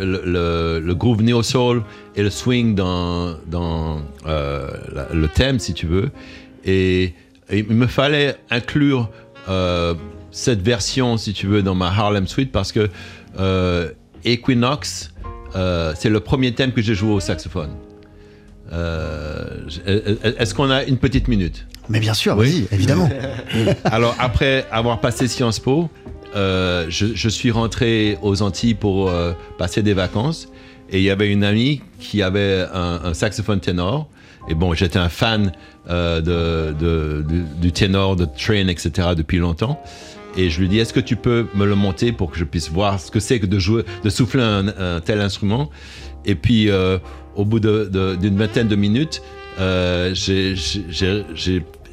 le, 0.00 0.22
le- 0.24 0.80
le 0.84 0.94
groove 0.94 1.22
neo-soul 1.22 1.82
et 2.16 2.22
le 2.22 2.30
swing 2.30 2.74
dans, 2.74 3.34
dans 3.46 4.00
euh, 4.26 4.68
la- 4.92 5.08
le 5.14 5.28
thème, 5.28 5.58
si 5.58 5.72
tu 5.74 5.86
veux. 5.86 6.10
Et, 6.64 7.14
et 7.50 7.58
il 7.58 7.66
me 7.76 7.86
fallait 7.86 8.36
inclure 8.50 9.10
euh, 9.48 9.94
cette 10.32 10.60
version, 10.62 11.16
si 11.16 11.32
tu 11.32 11.46
veux, 11.46 11.62
dans 11.62 11.74
ma 11.76 11.86
Harlem 11.88 12.26
Suite 12.26 12.50
parce 12.50 12.72
que 12.72 12.88
Equinox, 14.24 15.12
c'est 15.54 16.08
le 16.10 16.20
premier 16.20 16.52
thème 16.52 16.72
que 16.72 16.82
j'ai 16.82 16.94
joué 16.94 17.12
au 17.12 17.20
saxophone. 17.20 17.70
Est-ce 19.86 20.54
qu'on 20.54 20.70
a 20.70 20.84
une 20.84 20.98
petite 20.98 21.28
minute? 21.28 21.66
Mais 21.88 22.00
bien 22.00 22.14
sûr, 22.14 22.36
Oui. 22.36 22.66
évidemment. 22.72 23.08
alors, 23.84 24.16
après 24.18 24.66
avoir 24.72 25.00
passé 25.00 25.28
Sciences 25.28 25.60
Po, 25.60 25.88
euh, 26.36 26.86
je, 26.88 27.28
suis 27.28 27.50
rentré 27.50 28.18
aux 28.22 28.42
Antilles 28.42 28.74
pour 28.74 29.08
euh, 29.08 29.32
passer 29.58 29.82
des 29.82 29.94
vacances. 29.94 30.48
Et 30.90 30.98
il 30.98 31.02
y 31.04 31.10
avait 31.10 31.32
une 31.32 31.42
amie 31.42 31.80
qui 31.98 32.22
avait 32.22 32.64
un, 32.72 33.12
saxophone 33.14 33.58
ténor. 33.58 34.08
Et 34.48 34.54
bon, 34.54 34.74
j'étais 34.74 34.98
un 34.98 35.08
fan 35.08 35.50
euh, 35.88 36.74
du- 37.60 37.72
ténor, 37.72 38.14
de 38.14 38.24
Train, 38.24 38.68
etc. 38.68 39.08
depuis 39.16 39.38
longtemps. 39.38 39.82
Et 40.36 40.50
je 40.50 40.60
lui 40.60 40.68
dis, 40.68 40.78
est-ce 40.78 40.92
que 40.92 41.00
tu 41.00 41.16
peux 41.16 41.46
me 41.54 41.64
le 41.64 41.74
monter 41.74 42.12
pour 42.12 42.30
que 42.30 42.38
je 42.38 42.44
puisse 42.44 42.70
voir 42.70 43.00
ce 43.00 43.10
que 43.10 43.18
c'est 43.18 43.40
que 43.40 43.46
de 43.46 43.58
jouer, 43.58 43.84
de 44.04 44.10
souffler 44.10 44.42
un, 44.42 44.68
un 44.68 45.00
tel 45.00 45.20
instrument? 45.20 45.70
Et 46.24 46.34
puis, 46.36 46.68
au 47.34 47.44
bout 47.44 47.58
d'une 47.58 48.36
vingtaine 48.36 48.68
de 48.68 48.76
minutes, 48.76 49.22
j'ai- 50.12 50.54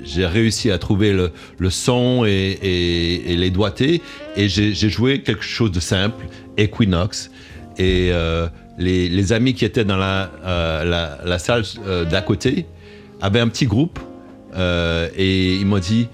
j'ai 0.04 0.26
réussi 0.26 0.72
à 0.72 0.78
trouver 0.78 1.14
le, 1.14 1.32
le 1.58 1.70
son 1.70 2.26
et, 2.26 2.30
et- 2.62 3.34
et 3.34 3.38
les 3.38 3.50
doigtés. 3.50 4.02
Et 4.36 4.48
j'ai 4.50 4.74
joué 4.90 5.22
quelque 5.22 5.44
chose 5.44 5.72
de 5.72 5.80
simple, 5.80 6.26
Equinox. 6.58 7.30
Et 7.78 8.10
euh, 8.12 8.48
les, 8.78 9.10
les 9.10 9.34
amis 9.34 9.54
qui 9.54 9.66
étaient 9.66 9.86
dans 9.86 9.98
la, 9.98 10.30
euh, 10.46 10.84
la, 10.84 11.20
la 11.26 11.40
salle 11.40 11.64
euh, 11.88 12.06
d'à 12.06 12.22
côté 12.22 12.66
avaient 13.22 13.40
un 13.40 13.48
petit 13.48 13.66
groupe. 13.66 14.00
euh, 14.56 15.10
et 15.18 15.56
ils 15.56 15.66
m'ont 15.66 15.80
dit, 15.80 16.08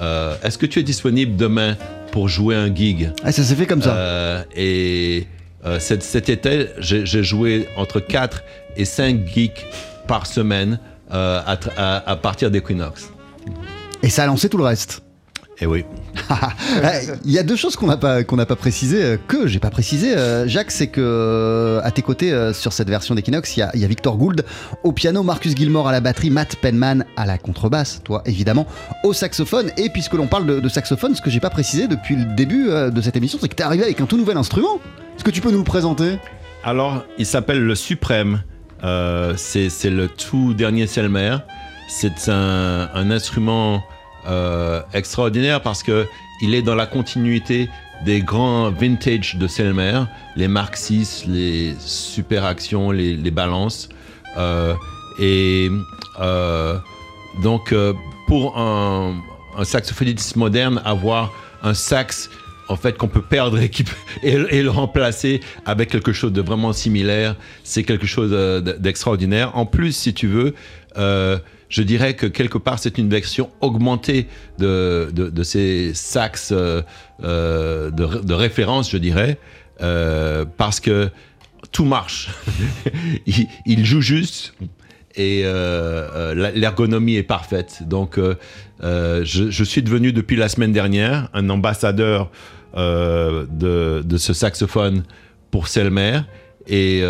euh, 0.00 0.34
est-ce 0.42 0.58
que 0.58 0.66
tu 0.66 0.80
es 0.80 0.82
disponible 0.82 1.36
demain 1.36 1.76
pour 2.10 2.28
jouer 2.28 2.56
un 2.56 2.74
gig? 2.74 3.10
Ah, 3.22 3.30
ça 3.30 3.42
s'est 3.44 3.54
fait 3.54 3.66
comme 3.66 3.82
ça. 3.82 3.94
euh, 3.94 4.42
et 4.56 5.26
euh, 5.64 5.78
cet, 5.78 6.02
cet 6.02 6.28
été, 6.28 6.66
j'ai 6.80 7.22
joué 7.22 7.68
entre 7.76 8.00
4 8.00 8.42
et 8.76 8.84
5 8.84 9.26
geeks 9.32 9.64
par 10.08 10.26
semaine 10.26 10.78
euh, 11.12 11.40
à- 11.46 12.10
à 12.10 12.16
partir 12.16 12.50
d'Equinox. 12.50 13.10
Et 14.02 14.10
ça 14.10 14.24
a 14.24 14.26
lancé 14.26 14.48
tout 14.48 14.58
le 14.58 14.64
reste. 14.64 15.02
Et 15.60 15.66
oui. 15.66 15.84
Il 17.24 17.30
y 17.30 17.38
a 17.38 17.44
deux 17.44 17.54
choses 17.54 17.76
qu'on 17.76 17.86
n'a 17.86 17.96
pas 17.96 18.24
qu'on 18.24 18.34
n'a 18.34 18.44
pas 18.44 18.56
précisé, 18.56 19.04
euh, 19.04 19.16
que 19.28 19.46
j'ai 19.46 19.60
pas 19.60 19.70
précisé, 19.70 20.16
euh, 20.16 20.48
Jacques, 20.48 20.72
c'est 20.72 20.88
que 20.88 21.00
euh, 21.00 21.80
à 21.84 21.92
tes 21.92 22.02
côtés 22.02 22.32
sur 22.52 22.72
cette 22.72 22.88
version 22.88 23.14
d'Equinox, 23.14 23.56
il 23.56 23.60
y 23.60 23.62
a, 23.62 23.70
il 23.74 23.80
y 23.80 23.84
a 23.84 23.86
Victor 23.86 24.16
Gould 24.16 24.44
au 24.82 24.90
piano, 24.90 25.22
Marcus 25.22 25.54
Gilmore 25.54 25.86
à 25.86 25.92
la 25.92 26.00
batterie, 26.00 26.30
Matt 26.30 26.56
Penman 26.56 27.04
à 27.16 27.24
la 27.24 27.38
contrebasse, 27.38 28.00
toi 28.02 28.22
évidemment 28.26 28.66
au 29.04 29.12
saxophone. 29.12 29.70
Et 29.76 29.90
puisque 29.90 30.14
l'on 30.14 30.26
parle 30.26 30.46
de, 30.46 30.58
de 30.58 30.68
saxophone, 30.68 31.14
ce 31.14 31.22
que 31.22 31.30
j'ai 31.30 31.40
pas 31.40 31.50
précisé 31.50 31.86
depuis 31.86 32.16
le 32.16 32.24
début 32.34 32.66
de 32.66 33.00
cette 33.00 33.16
émission, 33.16 33.38
c'est 33.40 33.48
que 33.48 33.54
t'es 33.54 33.62
arrivé 33.62 33.84
avec 33.84 34.00
un 34.00 34.06
tout 34.06 34.16
nouvel 34.16 34.36
instrument. 34.36 34.80
Est-ce 35.16 35.22
que 35.22 35.30
tu 35.30 35.40
peux 35.40 35.52
nous 35.52 35.58
le 35.58 35.64
présenter? 35.64 36.18
Alors, 36.64 37.04
il 37.18 37.26
s'appelle 37.26 37.62
le 37.62 37.74
Suprême. 37.74 38.42
Euh, 38.82 39.34
c'est 39.36 39.68
c'est 39.68 39.90
le 39.90 40.08
tout 40.08 40.54
dernier 40.54 40.86
Selmer. 40.86 41.36
C'est 41.88 42.28
un, 42.28 42.88
un 42.94 43.10
instrument 43.10 43.82
euh, 44.26 44.80
extraordinaire 44.92 45.60
parce 45.62 45.82
que 45.82 46.06
il 46.42 46.54
est 46.54 46.62
dans 46.62 46.74
la 46.74 46.86
continuité 46.86 47.68
des 48.04 48.20
grands 48.20 48.70
vintage 48.70 49.36
de 49.36 49.46
Selmer, 49.46 50.02
les 50.36 50.48
Mark 50.48 50.76
VI, 50.78 51.24
les 51.28 51.74
Super 51.78 52.44
Actions, 52.44 52.90
les, 52.90 53.16
les 53.16 53.30
balances. 53.30 53.88
Euh, 54.36 54.74
et 55.18 55.70
euh, 56.20 56.76
donc, 57.42 57.72
euh, 57.72 57.92
pour 58.26 58.58
un, 58.58 59.14
un 59.56 59.64
saxophoniste 59.64 60.36
moderne, 60.36 60.82
avoir 60.84 61.32
un 61.62 61.74
sax 61.74 62.28
en 62.68 62.76
fait 62.76 62.96
qu'on 62.96 63.08
peut 63.08 63.22
perdre 63.22 63.58
et, 63.62 63.68
qui 63.68 63.84
et, 64.22 64.32
et 64.50 64.62
le 64.62 64.70
remplacer 64.70 65.40
avec 65.66 65.90
quelque 65.90 66.12
chose 66.12 66.32
de 66.32 66.42
vraiment 66.42 66.72
similaire, 66.72 67.36
c'est 67.62 67.84
quelque 67.84 68.06
chose 68.06 68.30
euh, 68.32 68.60
d'extraordinaire. 68.60 69.56
En 69.56 69.66
plus, 69.66 69.92
si 69.92 70.14
tu 70.14 70.26
veux, 70.26 70.54
euh, 70.96 71.38
je 71.74 71.82
dirais 71.82 72.14
que 72.14 72.26
quelque 72.26 72.56
part 72.56 72.78
c'est 72.78 72.98
une 72.98 73.08
version 73.08 73.50
augmentée 73.60 74.28
de, 74.58 75.08
de, 75.12 75.42
ces 75.42 75.92
sax 75.92 76.52
euh, 76.52 76.82
euh, 77.24 77.90
de, 77.90 78.04
ré- 78.04 78.20
de 78.22 78.32
référence, 78.32 78.88
je 78.92 78.96
dirais, 78.96 79.38
euh, 79.80 80.44
parce 80.56 80.78
que 80.78 81.10
tout 81.72 81.84
marche. 81.84 82.30
il, 83.26 83.48
il 83.66 83.84
joue 83.84 84.00
juste 84.00 84.54
et 85.16 85.42
l'ergonomie 86.54 87.16
est 87.16 87.22
parfaite. 87.24 87.82
Donc, 87.86 88.18
je, 88.80 89.22
je 89.24 89.64
suis 89.64 89.82
devenu 89.82 90.12
depuis 90.12 90.36
la 90.36 90.48
semaine 90.48 90.72
dernière 90.72 91.28
un 91.34 91.50
ambassadeur 91.50 92.30
de, 92.76 94.02
de 94.02 94.16
ce 94.16 94.32
saxophone 94.32 95.04
pour 95.52 95.66
Selmer 95.68 96.20
et 96.66 97.02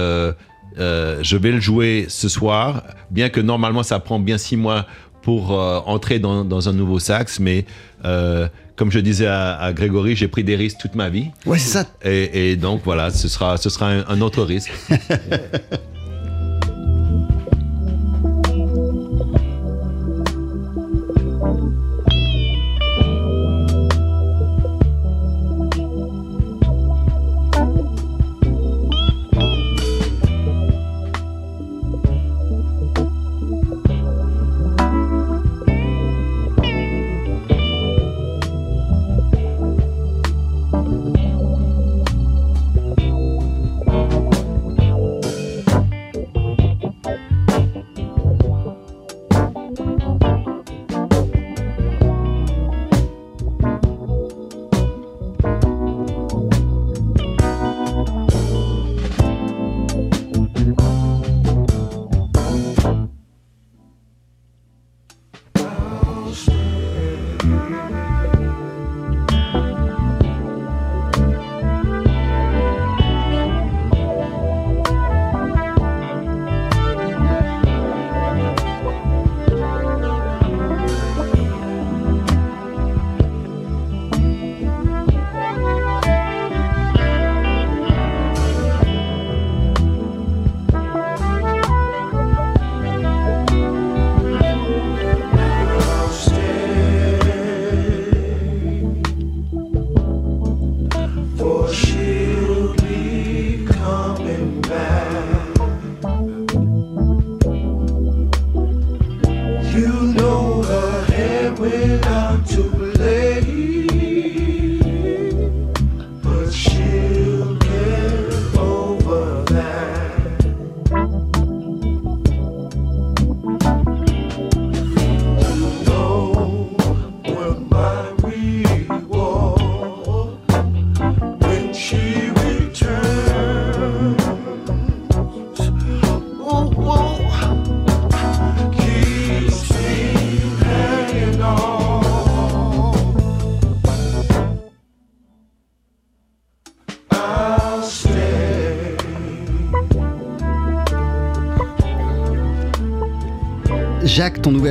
euh, 0.79 1.19
je 1.23 1.37
vais 1.37 1.51
le 1.53 1.61
jouer 1.61 2.07
ce 2.09 2.29
soir, 2.29 2.83
bien 3.11 3.29
que 3.29 3.41
normalement 3.41 3.83
ça 3.83 3.99
prend 4.01 4.19
bien 4.19 4.39
six 4.39 4.57
mois 4.57 4.87
pour 5.23 5.59
euh, 5.59 5.79
entrer 5.87 6.19
dans, 6.19 6.45
dans 6.45 6.69
un 6.69 6.73
nouveau 6.73 6.99
sax, 6.99 7.41
mais 7.41 7.65
euh, 8.05 8.49
comme 8.77 8.91
je 8.91 8.99
disais 8.99 9.27
à, 9.27 9.55
à 9.57 9.73
Grégory, 9.73 10.17
j'ai 10.17 10.29
pris 10.29 10.45
des 10.45 10.57
risques 10.57 10.79
toute 10.81 10.95
ma 10.95 11.09
vie. 11.09 11.31
Ouais, 11.47 11.59
c'est 11.59 11.71
ça. 11.79 11.87
Et, 12.05 12.51
et 12.53 12.57
donc 12.57 12.83
voilà, 12.85 13.11
ce 13.11 13.29
sera, 13.29 13.57
ce 13.57 13.71
sera 13.71 13.89
un, 13.91 14.05
un 14.09 14.21
autre 14.21 14.43
risque. 14.43 14.73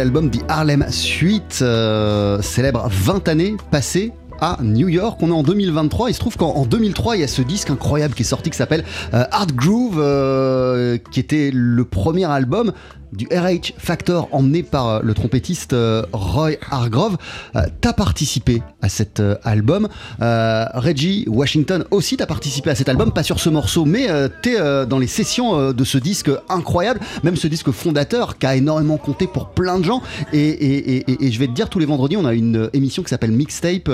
Jacques, 0.04 0.14
ton 0.14 0.20
nouvel 0.20 0.30
album 0.30 0.30
The 0.30 0.44
Harlem 0.50 0.86
Suite 0.90 1.60
euh, 1.62 2.42
célèbre 2.42 2.88
20 2.90 3.28
années 3.28 3.56
passées 3.72 4.12
à 4.42 4.58
New 4.62 4.90
York. 4.90 5.20
On 5.22 5.30
est 5.30 5.34
en 5.34 5.44
2023. 5.44 6.10
Il 6.10 6.14
se 6.14 6.20
trouve 6.20 6.36
qu'en 6.36 6.66
2003, 6.66 7.16
il 7.16 7.22
y 7.22 7.24
a 7.24 7.28
ce 7.28 7.42
disque 7.42 7.70
incroyable 7.70 8.14
qui 8.14 8.24
est 8.24 8.26
sorti 8.26 8.50
qui 8.50 8.58
s'appelle 8.58 8.84
euh, 9.14 9.24
Hard 9.32 9.54
Groove, 9.54 10.00
euh, 10.00 10.98
qui 11.12 11.20
était 11.20 11.52
le 11.54 11.86
premier 11.86 12.26
album 12.26 12.74
du 13.16 13.28
RH 13.28 13.74
Factor 13.78 14.28
emmené 14.32 14.64
par 14.64 14.88
euh, 14.88 15.00
le 15.04 15.14
trompettiste 15.14 15.74
euh, 15.74 16.04
Roy 16.12 16.52
Hargrove. 16.70 17.18
Euh, 17.56 17.62
t'as 17.82 17.94
participé 17.94 18.62
à 18.82 18.90
cet 18.90 19.22
album. 19.44 19.88
Reggie 20.20 21.26
Washington 21.28 21.86
aussi 21.92 22.18
t'as 22.18 22.26
participé 22.26 22.70
à 22.70 22.76
cet 22.76 22.90
album, 22.90 23.12
pas 23.12 23.24
sur 23.24 23.40
ce 23.40 23.50
morceau, 23.50 23.86
mais 23.86 24.08
t'es 24.42 24.58
dans 24.86 25.00
les 25.00 25.08
sessions 25.08 25.72
de 25.72 25.84
ce 25.84 25.98
disque 25.98 26.30
incroyable, 26.50 27.00
même 27.24 27.36
ce 27.36 27.48
disque 27.48 27.72
fondateur 27.72 28.38
qui 28.38 28.46
a 28.46 28.56
énormément 28.56 28.98
compté 28.98 29.28
pour 29.28 29.50
plein 29.50 29.80
de 29.80 29.86
gens. 29.86 30.02
Et, 30.34 31.04
je 31.08 31.40
vais 31.40 31.48
te 31.48 31.54
dire, 31.54 31.70
tous 31.70 31.80
les 31.80 31.86
vendredis, 31.86 32.18
on 32.18 32.26
a 32.26 32.34
une 32.34 32.70
émission 32.74 33.04
qui 33.04 33.10
s'appelle 33.10 33.32
Mixtape, 33.32 33.90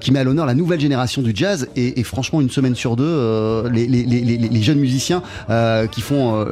qui 0.00 0.12
met 0.12 0.18
à 0.18 0.24
l'honneur 0.24 0.46
la 0.46 0.54
nouvelle 0.54 0.80
génération 0.80 1.22
du 1.22 1.32
jazz. 1.34 1.68
Et, 1.76 2.02
franchement, 2.04 2.40
une 2.40 2.50
semaine 2.50 2.74
sur 2.74 2.96
deux, 2.96 3.64
les, 3.72 4.62
jeunes 4.62 4.80
musiciens 4.80 5.22
qui 5.90 6.00
font, 6.00 6.46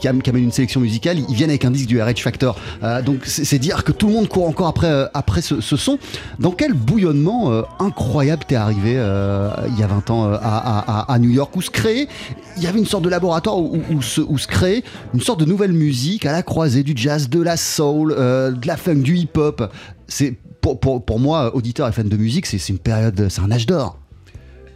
qui, 0.00 0.08
amènent 0.08 0.44
une 0.44 0.52
sélection 0.52 0.80
musicale, 0.80 1.18
ils 1.28 1.34
viennent 1.34 1.50
avec 1.54 1.64
un 1.64 1.70
disque 1.70 1.86
du 1.86 2.02
RH 2.02 2.18
Factor. 2.18 2.58
Euh, 2.82 3.00
donc 3.00 3.20
c'est 3.24 3.58
dire 3.58 3.84
que 3.84 3.92
tout 3.92 4.08
le 4.08 4.12
monde 4.12 4.28
court 4.28 4.48
encore 4.48 4.66
après, 4.66 4.90
euh, 4.90 5.06
après 5.14 5.40
ce, 5.40 5.60
son. 5.60 5.98
Dans 6.38 6.50
quel 6.50 6.74
bouillonnement 6.74 7.52
euh, 7.52 7.62
incroyable 7.78 8.44
t'es 8.46 8.56
arrivé 8.56 8.92
il 8.92 9.78
y 9.78 9.82
a 9.82 9.86
20 9.86 10.10
ans 10.10 10.32
à, 10.32 11.16
New 11.20 11.30
York 11.30 11.54
où 11.56 11.62
se 11.62 11.70
créait, 11.70 12.08
il 12.56 12.62
y 12.62 12.66
avait 12.66 12.78
une 12.78 12.86
sorte 12.86 13.04
de 13.04 13.08
laboratoire 13.08 13.58
où, 13.58 14.02
se, 14.02 14.20
où 14.20 14.36
créait 14.48 14.82
une 15.14 15.20
sorte 15.20 15.40
de 15.40 15.44
nouvelle 15.44 15.72
musique 15.72 16.26
à 16.26 16.32
la 16.32 16.42
croisée 16.42 16.82
du 16.82 16.92
jazz, 16.96 17.28
de 17.28 17.40
la 17.40 17.56
soul, 17.56 18.14
de 18.14 18.66
la 18.66 18.76
funk, 18.76 18.96
du 18.96 19.16
hip-hop. 19.16 19.72
C'est 20.08 20.34
pour, 20.60 20.80
pour, 20.80 21.04
pour, 21.04 21.20
moi, 21.20 21.54
auditeur 21.54 21.88
et 21.88 21.92
fan 21.92 22.08
de 22.08 22.16
musique, 22.16 22.46
c'est 22.46 22.68
une 22.68 22.78
période, 22.78 23.28
c'est 23.28 23.40
un 23.40 23.50
âge 23.50 23.66
d'or. 23.66 23.98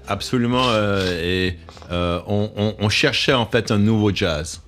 Absolument. 0.07 0.64
et 1.22 1.57
on, 1.91 2.74
on, 2.79 2.89
cherchait 2.89 3.35
en 3.35 3.47
fait 3.47 3.70
un 3.70 3.79
nouveau 3.79 4.14
jazz. 4.14 4.61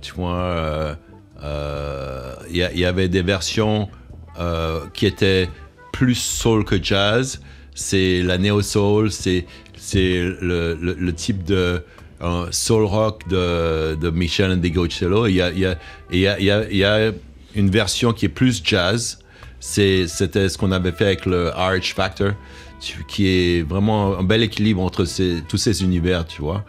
Tu 0.00 0.12
vois, 0.14 0.96
il 1.36 1.42
euh, 1.44 2.34
y, 2.50 2.84
avait 2.84 3.08
des 3.08 3.22
versions 3.22 3.88
euh, 4.38 4.80
qui 4.94 5.06
étaient 5.06 5.48
plus 5.92 6.14
soul 6.14 6.64
que 6.64 6.82
jazz. 6.82 7.40
C'est 7.74 8.22
la 8.22 8.38
neo 8.38 8.62
soul, 8.62 9.10
c'est 9.10 9.46
le, 9.92 11.10
type 11.10 11.44
de 11.44 11.82
soul 12.50 12.84
rock 12.84 13.28
de, 13.28 13.94
de 13.96 14.10
Michel 14.10 14.52
Indegocello. 14.52 15.26
Il 15.26 15.34
y 15.34 15.42
a, 15.42 15.50
y, 15.50 15.66
a, 15.66 15.76
y, 16.40 16.76
y 16.76 16.84
a 16.84 17.12
une 17.54 17.70
version 17.70 18.12
qui 18.12 18.26
est 18.26 18.30
plus 18.30 18.62
jazz. 18.64 19.18
C'était 19.60 20.48
ce 20.48 20.58
qu'on 20.58 20.72
avait 20.72 20.92
fait 20.92 21.06
avec 21.06 21.26
le 21.26 21.48
RH 21.48 21.94
Factor, 21.94 22.32
qui 23.08 23.28
est 23.28 23.62
vraiment 23.62 24.18
un 24.18 24.22
bel 24.22 24.42
équilibre 24.42 24.82
entre 24.82 25.06
tous 25.48 25.56
ces 25.56 25.82
univers, 25.82 26.26
tu 26.26 26.42
vois. 26.42 26.64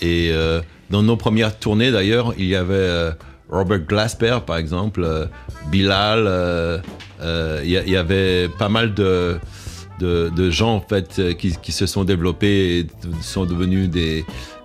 Et 0.00 0.30
euh, 0.32 0.60
dans 0.90 1.02
nos 1.02 1.16
premières 1.16 1.58
tournées, 1.58 1.90
d'ailleurs, 1.90 2.32
il 2.38 2.46
y 2.46 2.56
avait 2.56 3.10
Robert 3.50 3.80
Glasper, 3.80 4.38
par 4.46 4.56
exemple, 4.56 5.02
euh, 5.04 5.26
Bilal, 5.70 6.20
il 6.20 6.26
euh, 6.26 6.78
euh, 7.20 7.62
y, 7.64 7.96
avait 7.96 8.48
pas 8.58 8.68
mal 8.68 8.94
de, 8.94 9.38
de, 9.98 10.50
gens 10.50 10.76
en 10.76 10.80
fait 10.80 11.36
qui, 11.36 11.56
qui, 11.60 11.72
se 11.72 11.86
sont 11.86 12.04
développés 12.04 12.78
et 12.78 12.86
sont 13.20 13.44
devenus 13.44 13.90
des, 13.90 14.24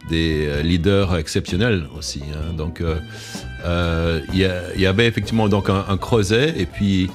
des 0.10 0.64
leaders 0.64 1.18
exceptionnels 1.18 1.88
aussi. 1.98 2.22
Hein. 2.34 2.54
Donc, 2.54 2.82
il 4.34 4.40
y, 4.78 4.86
avait 4.86 5.08
effectivement 5.08 5.50
donc 5.50 5.70
un, 5.70 5.98
creuset 5.98 6.54
et 6.58 6.66
puis 6.66 7.10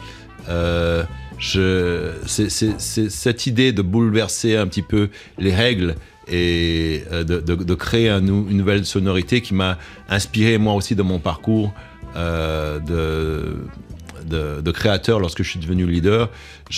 je, 1.39 2.11
cette 2.27 3.47
idée 3.47 3.73
de 3.73 3.81
bouleverser 3.81 4.57
un 4.57 4.67
petit 4.67 4.83
peu 4.83 5.09
les 5.39 5.55
règles 5.55 5.95
et 6.31 7.05
euh, 7.13 7.25
de, 7.25 7.75
créer 7.75 8.09
une 8.09 8.57
nouvelle 8.57 8.87
sonorité 8.87 9.41
qui 9.41 9.55
m'a 9.55 9.79
inspiré 10.09 10.59
moi 10.59 10.75
aussi 10.75 10.95
de 10.95 11.03
mon 11.03 11.19
parcours 11.19 11.73
euh, 12.17 12.79
de, 12.79 14.71
créateur 14.71 15.19
lorsque 15.19 15.43
je 15.43 15.51
suis 15.51 15.59
devenu 15.59 15.87
leader. 15.87 16.31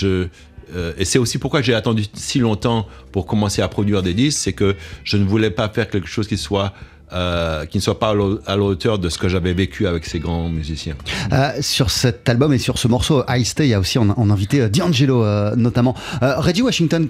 Euh, 0.03 0.93
et 0.97 1.05
c'est 1.05 1.19
aussi 1.19 1.37
pourquoi 1.39 1.61
j'ai 1.61 1.75
attendu 1.75 2.05
si 2.15 2.39
longtemps 2.39 2.87
pour 3.13 3.27
commencer 3.27 3.61
à 3.61 3.69
produire 3.69 4.03
des 4.03 4.15
disques, 4.15 4.41
c'est 4.43 4.55
que 4.55 4.75
je 5.05 5.19
ne 5.19 5.25
voulais 5.25 5.51
pas 5.51 5.69
faire 5.69 5.91
quelque 5.91 6.09
chose 6.09 6.27
qui 6.27 6.35
ne 6.35 6.39
soit 6.39 6.73
pas 7.11 8.15
à 8.47 8.57
la 8.57 8.63
hauteur 8.63 8.99
de 8.99 9.11
ce 9.11 9.19
que 9.19 9.29
j'avais 9.29 9.53
vécu 9.53 9.87
avec 9.87 10.07
ces 10.07 10.19
grands 10.19 10.49
musiciens. 10.49 10.97
sur 11.61 11.91
cet 11.91 12.27
album 12.31 12.55
et 12.55 12.59
sur 12.59 12.79
ce 12.79 12.89
morceau 12.89 13.23
I 13.29 13.45
Stay, 13.45 13.67
il 13.67 13.71
y 13.71 13.75
a 13.75 13.81
aussi 13.81 13.99
on, 13.99 14.31
invité 14.31 14.71
D'Angelo 14.71 15.55
notamment. 15.57 15.95
Reggie 16.23 16.63
Washington, 16.63 17.09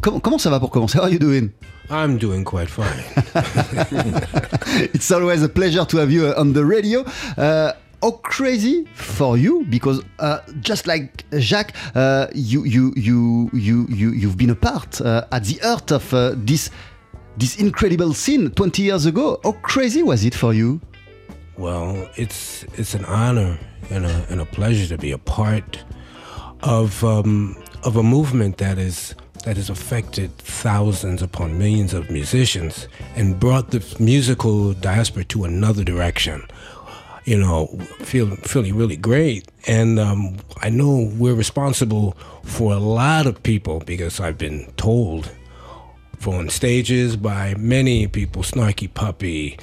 comment 0.00 0.38
ça 0.38 0.50
va 0.50 0.60
pour 0.60 0.70
commencer 0.70 0.98
How 0.98 1.02
are 1.04 1.10
you 1.10 1.18
doing 1.18 1.50
I'm 1.90 2.16
doing 2.16 2.44
quite 2.44 2.68
fine. 2.70 3.04
it's 4.94 5.10
always 5.10 5.42
a 5.42 5.48
pleasure 5.48 5.84
to 5.84 5.98
have 5.98 6.10
you 6.10 6.26
uh, 6.28 6.40
on 6.40 6.54
the 6.54 6.64
radio. 6.64 7.04
Uh, 7.36 7.72
how 8.02 8.10
crazy 8.22 8.86
for 8.94 9.36
you 9.36 9.64
because 9.68 10.02
uh, 10.18 10.38
just 10.60 10.86
like 10.86 11.24
Jacques, 11.38 11.74
uh, 11.94 12.26
you 12.34 12.64
you 12.64 12.92
you 12.96 13.50
you 13.52 13.86
you 13.88 14.10
you've 14.12 14.36
been 14.36 14.50
a 14.50 14.54
part 14.54 15.00
uh, 15.00 15.26
at 15.32 15.44
the 15.44 15.54
heart 15.62 15.90
of 15.90 16.12
uh, 16.12 16.32
this 16.36 16.70
this 17.36 17.56
incredible 17.56 18.12
scene 18.14 18.50
20 18.50 18.82
years 18.82 19.06
ago. 19.06 19.40
How 19.42 19.52
crazy 19.52 20.02
was 20.02 20.24
it 20.24 20.34
for 20.34 20.54
you? 20.54 20.80
Well, 21.56 22.08
it's 22.16 22.64
it's 22.74 22.94
an 22.94 23.04
honor 23.04 23.58
and 23.90 24.04
a 24.06 24.26
and 24.30 24.40
a 24.40 24.46
pleasure 24.46 24.86
to 24.88 24.98
be 24.98 25.12
a 25.12 25.18
part 25.18 25.84
of 26.62 27.02
um, 27.04 27.56
of 27.84 27.96
a 27.96 28.02
movement 28.02 28.58
that 28.58 28.78
is 28.78 29.14
that 29.44 29.56
has 29.56 29.70
affected 29.70 30.36
thousands 30.38 31.22
upon 31.22 31.58
millions 31.58 31.92
of 31.92 32.10
musicians 32.10 32.88
and 33.14 33.38
brought 33.38 33.70
the 33.70 33.96
musical 34.00 34.72
diaspora 34.72 35.24
to 35.24 35.44
another 35.44 35.84
direction. 35.84 36.42
You 37.24 37.38
know, 37.38 37.66
feel, 38.00 38.36
feeling 38.36 38.74
really 38.74 38.96
great. 38.96 39.48
And 39.66 39.98
um, 39.98 40.36
I 40.60 40.70
know 40.70 41.10
we're 41.14 41.34
responsible 41.34 42.16
for 42.42 42.72
a 42.72 42.78
lot 42.78 43.26
of 43.26 43.42
people 43.42 43.80
because 43.80 44.20
I've 44.20 44.36
been 44.36 44.70
told 44.76 45.30
on 46.26 46.48
stages 46.48 47.16
by 47.16 47.54
many 47.58 48.06
people, 48.06 48.42
Snarky 48.42 48.92
Puppy, 48.92 49.58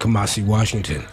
Kamasi 0.00 0.44
Washington. 0.44 1.04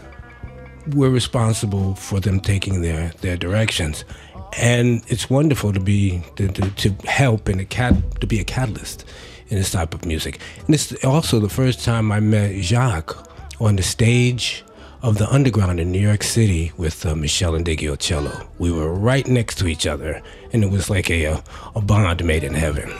We're 0.96 1.12
responsible 1.12 1.94
for 1.96 2.20
them 2.20 2.40
taking 2.40 2.82
their, 2.82 3.10
their 3.22 3.38
directions 3.38 4.06
and 4.54 5.04
it's 5.08 5.30
wonderful 5.30 5.74
to 5.74 5.80
be 5.80 6.22
to, 6.36 6.48
to, 6.48 6.70
to 6.72 6.90
help 7.08 7.48
and 7.48 7.62
a 7.62 7.66
cat 7.66 7.94
to 8.22 8.28
be 8.28 8.40
a 8.40 8.44
catalyst 8.44 9.06
in 9.50 9.58
this 9.58 9.72
type 9.72 9.94
of 9.94 10.06
music. 10.06 10.40
And 10.66 10.76
it's 10.76 11.04
also 11.04 11.40
the 11.40 11.50
first 11.50 11.84
time 11.84 12.12
I 12.12 12.20
met 12.20 12.62
Jacques 12.62 13.16
on 13.60 13.76
the 13.76 13.84
stage 13.84 14.64
of 15.02 15.18
the 15.18 15.30
underground 15.30 15.80
in 15.80 15.92
New 15.92 16.00
York 16.00 16.24
City 16.24 16.72
with 16.78 17.06
uh, 17.06 17.16
Michelle 17.16 17.56
and 17.56 18.00
Cello. 18.00 18.48
We 18.58 18.72
were 18.72 18.94
right 18.94 19.28
next 19.28 19.58
to 19.60 19.68
each 19.68 19.86
other, 19.86 20.22
and 20.52 20.64
it 20.64 20.72
was 20.72 20.90
like 20.90 21.12
a, 21.12 21.26
a, 21.26 21.44
a 21.76 21.82
bond 21.82 22.26
made 22.26 22.44
in 22.44 22.54
heaven. 22.54 22.92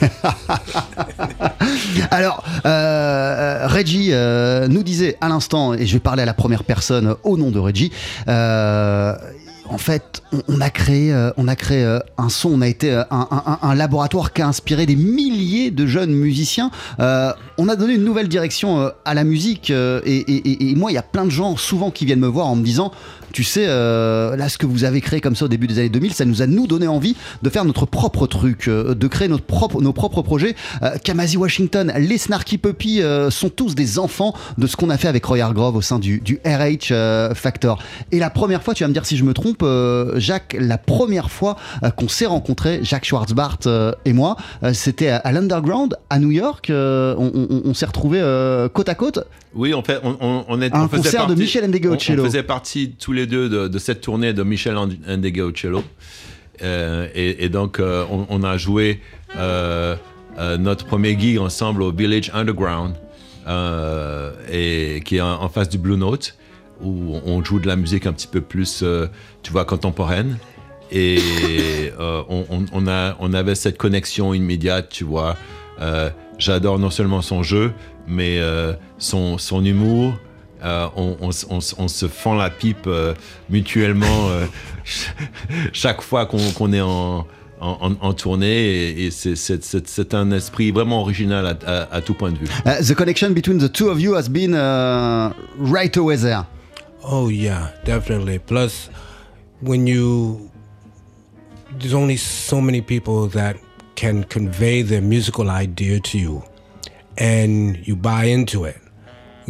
Alors, 2.10 2.42
euh, 2.64 2.68
euh, 2.68 3.66
Reggie 3.66 4.10
euh, 4.12 4.68
nous 4.68 4.82
disait 4.82 5.16
à 5.20 5.28
l'instant, 5.28 5.74
et 5.74 5.86
je 5.86 5.92
vais 5.92 6.00
parler 6.00 6.22
à 6.22 6.26
la 6.26 6.34
première 6.34 6.64
personne 6.64 7.16
au 7.24 7.36
nom 7.36 7.50
de 7.50 7.58
Reggie, 7.58 7.92
euh, 8.28 9.14
en 9.70 9.78
fait, 9.78 10.22
on, 10.48 10.60
a 10.60 10.68
créé, 10.68 11.12
euh, 11.12 11.30
on 11.36 11.46
a 11.46 11.54
créé 11.54 11.84
euh, 11.84 12.00
un 12.18 12.28
son, 12.28 12.50
on 12.50 12.60
a 12.60 12.66
été 12.66 12.92
euh, 12.92 13.04
un, 13.10 13.74
laboratoire 13.74 14.32
qui 14.32 14.42
a 14.42 14.48
inspiré 14.48 14.84
des 14.84 14.96
milliers 14.96 15.70
de 15.70 15.86
jeunes 15.86 16.12
musiciens. 16.12 16.70
on 16.98 17.68
a 17.68 17.76
donné 17.76 17.94
une 17.94 18.04
nouvelle 18.04 18.28
direction 18.28 18.80
euh, 18.80 18.90
à 19.04 19.14
la 19.14 19.22
musique 19.22 19.70
euh, 19.70 20.00
et 20.04 20.74
moi, 20.74 20.90
il 20.90 20.94
y 20.94 20.98
a 20.98 21.02
plein 21.02 21.24
de 21.24 21.30
gens 21.30 21.56
souvent 21.56 21.90
qui 21.90 22.04
viennent 22.04 22.20
me 22.20 22.26
voir 22.26 22.48
en 22.48 22.56
me 22.56 22.64
disant, 22.64 22.90
tu 23.32 23.44
sais, 23.44 23.64
euh, 23.66 24.36
là, 24.36 24.48
ce 24.48 24.58
que 24.58 24.66
vous 24.66 24.84
avez 24.84 25.00
créé 25.00 25.20
comme 25.20 25.36
ça 25.36 25.44
au 25.44 25.48
début 25.48 25.66
des 25.66 25.78
années 25.78 25.88
2000, 25.88 26.12
ça 26.14 26.24
nous 26.24 26.42
a 26.42 26.46
nous 26.46 26.66
donné 26.66 26.86
envie 26.86 27.16
de 27.42 27.50
faire 27.50 27.64
notre 27.64 27.86
propre 27.86 28.26
truc, 28.26 28.68
euh, 28.68 28.94
de 28.94 29.06
créer 29.06 29.28
notre 29.28 29.44
propre, 29.44 29.80
nos 29.80 29.92
propres 29.92 30.22
projets. 30.22 30.54
Euh, 30.82 30.90
Kamasi 31.02 31.36
Washington, 31.36 31.92
les 31.98 32.18
Snarky 32.18 32.58
Puppy 32.58 33.02
euh, 33.02 33.30
sont 33.30 33.48
tous 33.50 33.74
des 33.74 33.98
enfants 33.98 34.34
de 34.58 34.66
ce 34.66 34.76
qu'on 34.76 34.90
a 34.90 34.96
fait 34.98 35.08
avec 35.08 35.24
Roy 35.24 35.38
Hargrove 35.40 35.76
au 35.76 35.82
sein 35.82 35.98
du, 35.98 36.20
du 36.20 36.40
RH 36.44 36.92
Factor. 37.34 37.82
Et 38.12 38.18
la 38.18 38.30
première 38.30 38.62
fois, 38.62 38.74
tu 38.74 38.84
vas 38.84 38.88
me 38.88 38.92
dire 38.94 39.06
si 39.06 39.16
je 39.16 39.24
me 39.24 39.32
trompe, 39.34 39.64
Jacques, 40.16 40.56
la 40.58 40.78
première 40.78 41.30
fois 41.30 41.56
qu'on 41.96 42.08
s'est 42.08 42.26
rencontrés, 42.26 42.80
Jacques 42.82 43.04
Schwartzbart 43.04 43.58
euh, 43.66 43.92
et 44.04 44.12
moi, 44.12 44.36
c'était 44.72 45.08
à, 45.08 45.16
à 45.18 45.32
l'Underground 45.32 45.96
à 46.10 46.18
New 46.18 46.30
York. 46.30 46.66
on 46.70 47.30
on- 47.34 47.62
on 47.64 47.74
s'est 47.74 47.86
retrouvés 47.86 48.20
côte 48.72 48.88
à 48.88 48.94
côte. 48.94 49.20
Oui, 49.54 49.74
en 49.74 49.82
fait, 49.82 49.98
on, 50.04 50.16
on, 50.20 50.44
on 50.48 50.60
est, 50.62 50.72
Un 50.74 50.84
on 50.84 50.88
faisait 50.88 51.02
concert 51.02 51.26
de 51.26 51.34
Michel. 51.34 51.64
On, 51.64 52.22
on 52.22 52.24
faisait 52.26 52.42
partie 52.44 52.92
tous 52.98 53.12
les 53.12 53.19
deux 53.26 53.68
de, 53.68 53.78
cette 53.78 54.00
tournée 54.00 54.32
de 54.32 54.42
Michel 54.42 54.76
Ndegeocello. 55.06 55.82
Euh, 56.62 57.08
et, 57.14 57.44
et 57.44 57.48
donc, 57.48 57.80
euh, 57.80 58.04
on, 58.28 58.42
a 58.42 58.56
joué 58.56 59.00
euh, 59.36 59.96
notre 60.58 60.86
premier 60.86 61.18
gig 61.18 61.38
ensemble 61.38 61.82
au 61.82 61.92
Village 61.92 62.30
Underground, 62.34 62.94
et, 64.52 65.02
qui 65.04 65.16
est 65.16 65.20
en, 65.20 65.48
face 65.48 65.68
du 65.68 65.78
Blue 65.78 65.96
Note, 65.96 66.36
où 66.82 67.16
on 67.24 67.44
joue 67.44 67.60
de 67.60 67.66
la 67.66 67.76
musique 67.76 68.06
un 68.06 68.12
petit 68.12 68.26
peu 68.26 68.40
plus, 68.40 68.84
tu 69.42 69.52
vois, 69.52 69.64
contemporaine. 69.64 70.38
Et 70.92 71.18
on, 71.98 72.66
on- 72.72 72.86
a, 72.86 73.16
on 73.20 73.32
avait 73.32 73.54
cette 73.54 73.78
connexion 73.78 74.34
immédiate, 74.34 74.88
tu 74.90 75.04
vois. 75.04 75.36
J'adore 76.38 76.78
non 76.78 76.90
seulement 76.90 77.22
son 77.22 77.42
jeu, 77.42 77.72
mais 78.06 78.40
son, 78.98 79.38
son 79.38 79.64
humour. 79.64 80.14
Euh, 80.62 80.88
on, 80.96 81.16
on 81.20 81.28
s- 81.30 81.46
on 81.78 81.88
se 81.88 82.06
fend 82.08 82.34
la 82.34 82.50
pipe 82.50 82.86
euh, 82.86 83.14
mutuellement 83.48 84.28
euh, 84.30 84.46
chaque 85.72 86.02
fois 86.02 86.26
qu'on 86.26 86.72
est 86.72 86.80
en, 86.80 87.26
en, 87.60 87.96
tournée. 88.12 88.46
Et, 88.90 89.06
et 89.06 89.10
c'est- 89.10 89.36
un 90.14 90.30
esprit 90.32 90.70
vraiment 90.70 91.00
original 91.02 91.46
à, 91.46 91.56
à- 91.66 91.94
à 91.96 92.00
tout 92.00 92.14
point 92.14 92.32
de 92.32 92.38
vue. 92.38 92.46
Uh, 92.66 92.82
the 92.84 92.94
connection 92.94 93.30
between 93.30 93.58
the 93.58 93.70
two 93.72 93.88
of 93.90 94.00
you 94.00 94.14
has 94.14 94.28
been 94.28 94.54
uh, 94.54 95.32
right 95.58 95.96
away 95.96 96.16
there. 96.16 96.44
Oh 97.02 97.30
yeah, 97.30 97.70
definitely. 97.84 98.38
Plus, 98.38 98.90
when 99.62 99.86
you 99.86 100.50
there's 101.78 101.94
only 101.94 102.16
so 102.16 102.60
many 102.60 102.82
people 102.82 103.28
that 103.28 103.56
can 103.94 104.24
convey 104.24 104.82
their 104.82 105.00
musical 105.00 105.48
idea 105.50 106.00
to 106.00 106.18
you, 106.18 106.42
and 107.16 107.78
you 107.86 107.96
buy 107.96 108.24
into 108.24 108.64
it. 108.64 108.76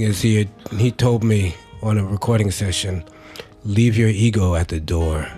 Because 0.01 0.23
he 0.23 0.37
had, 0.37 0.49
he 0.79 0.91
told 0.91 1.23
me 1.23 1.55
on 1.83 1.99
a 1.99 2.05
recording 2.07 2.51
session, 2.51 3.05
leave 3.65 3.99
your 3.99 4.09
ego 4.09 4.55
at 4.55 4.69
the 4.69 4.81
door. 4.81 5.29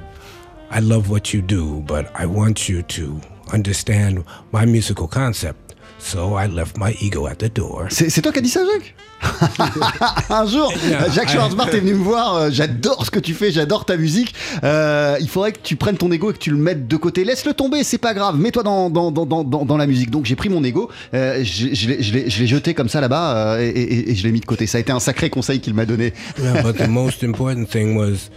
I 0.70 0.78
love 0.78 1.10
what 1.10 1.34
you 1.34 1.42
do, 1.42 1.80
but 1.80 2.08
I 2.14 2.26
want 2.26 2.68
you 2.68 2.84
to 2.84 3.20
understand 3.52 4.24
my 4.52 4.64
musical 4.64 5.08
concept. 5.08 5.58
So 6.04 6.36
I 6.36 6.48
left 6.48 6.76
my 6.78 6.94
ego 7.00 7.26
at 7.26 7.36
the 7.36 7.52
door. 7.54 7.86
C'est 7.90 8.20
toi 8.20 8.32
qui 8.32 8.40
as 8.40 8.42
dit 8.42 8.48
ça, 8.48 8.60
Jacques 8.64 8.94
Un 10.30 10.46
jour, 10.46 10.72
Yeah, 10.88 11.08
Jacques 11.12 11.28
Schwarzbart 11.30 11.68
est 11.68 11.78
venu 11.78 11.94
me 11.94 12.02
voir. 12.02 12.34
euh, 12.36 12.48
j'adore 12.50 13.06
ce 13.06 13.10
que 13.10 13.20
tu 13.20 13.34
fais, 13.34 13.52
j'adore 13.52 13.84
ta 13.84 13.96
musique. 13.96 14.34
Euh, 14.64 15.16
il 15.20 15.28
faudrait 15.28 15.52
que 15.52 15.60
tu 15.62 15.76
prennes 15.76 15.96
ton 15.96 16.10
ego 16.10 16.30
et 16.30 16.34
que 16.34 16.38
tu 16.38 16.50
le 16.50 16.56
mettes 16.56 16.88
de 16.88 16.96
côté. 16.96 17.22
Laisse-le 17.24 17.54
tomber, 17.54 17.84
c'est 17.84 17.98
pas 17.98 18.14
grave. 18.14 18.36
Mets-toi 18.36 18.64
dans, 18.64 18.90
dans, 18.90 19.12
dans, 19.12 19.26
dans, 19.26 19.44
dans- 19.44 19.64
dans 19.64 19.76
la 19.76 19.86
musique. 19.86 20.10
Donc 20.10 20.24
j'ai 20.26 20.34
pris 20.34 20.48
mon 20.48 20.64
ego, 20.64 20.90
euh, 21.14 21.38
je, 21.44 21.68
je 21.72 21.88
l'ai- 21.88 22.02
je 22.02 22.12
l'ai 22.12 22.28
je 22.30 22.40
l'ai 22.40 22.46
jeté 22.48 22.74
comme 22.74 22.88
ça 22.88 23.00
là-bas 23.00 23.36
euh, 23.54 23.60
et, 23.60 23.68
et- 23.68 24.10
et 24.10 24.14
je 24.16 24.24
l'ai 24.24 24.32
mis 24.32 24.40
de 24.40 24.44
côté. 24.46 24.66
Ça 24.66 24.78
a 24.78 24.80
été 24.80 24.90
un 24.90 25.00
sacré 25.00 25.30
conseil 25.30 25.60
qu'il 25.60 25.74
m'a 25.74 25.86
donné. 25.86 26.12
Yeah, 26.42 26.62
but 26.62 26.76
the 26.76 26.88
most 26.88 27.22
important 27.22 27.66
thing 27.70 27.96
was 27.96 28.28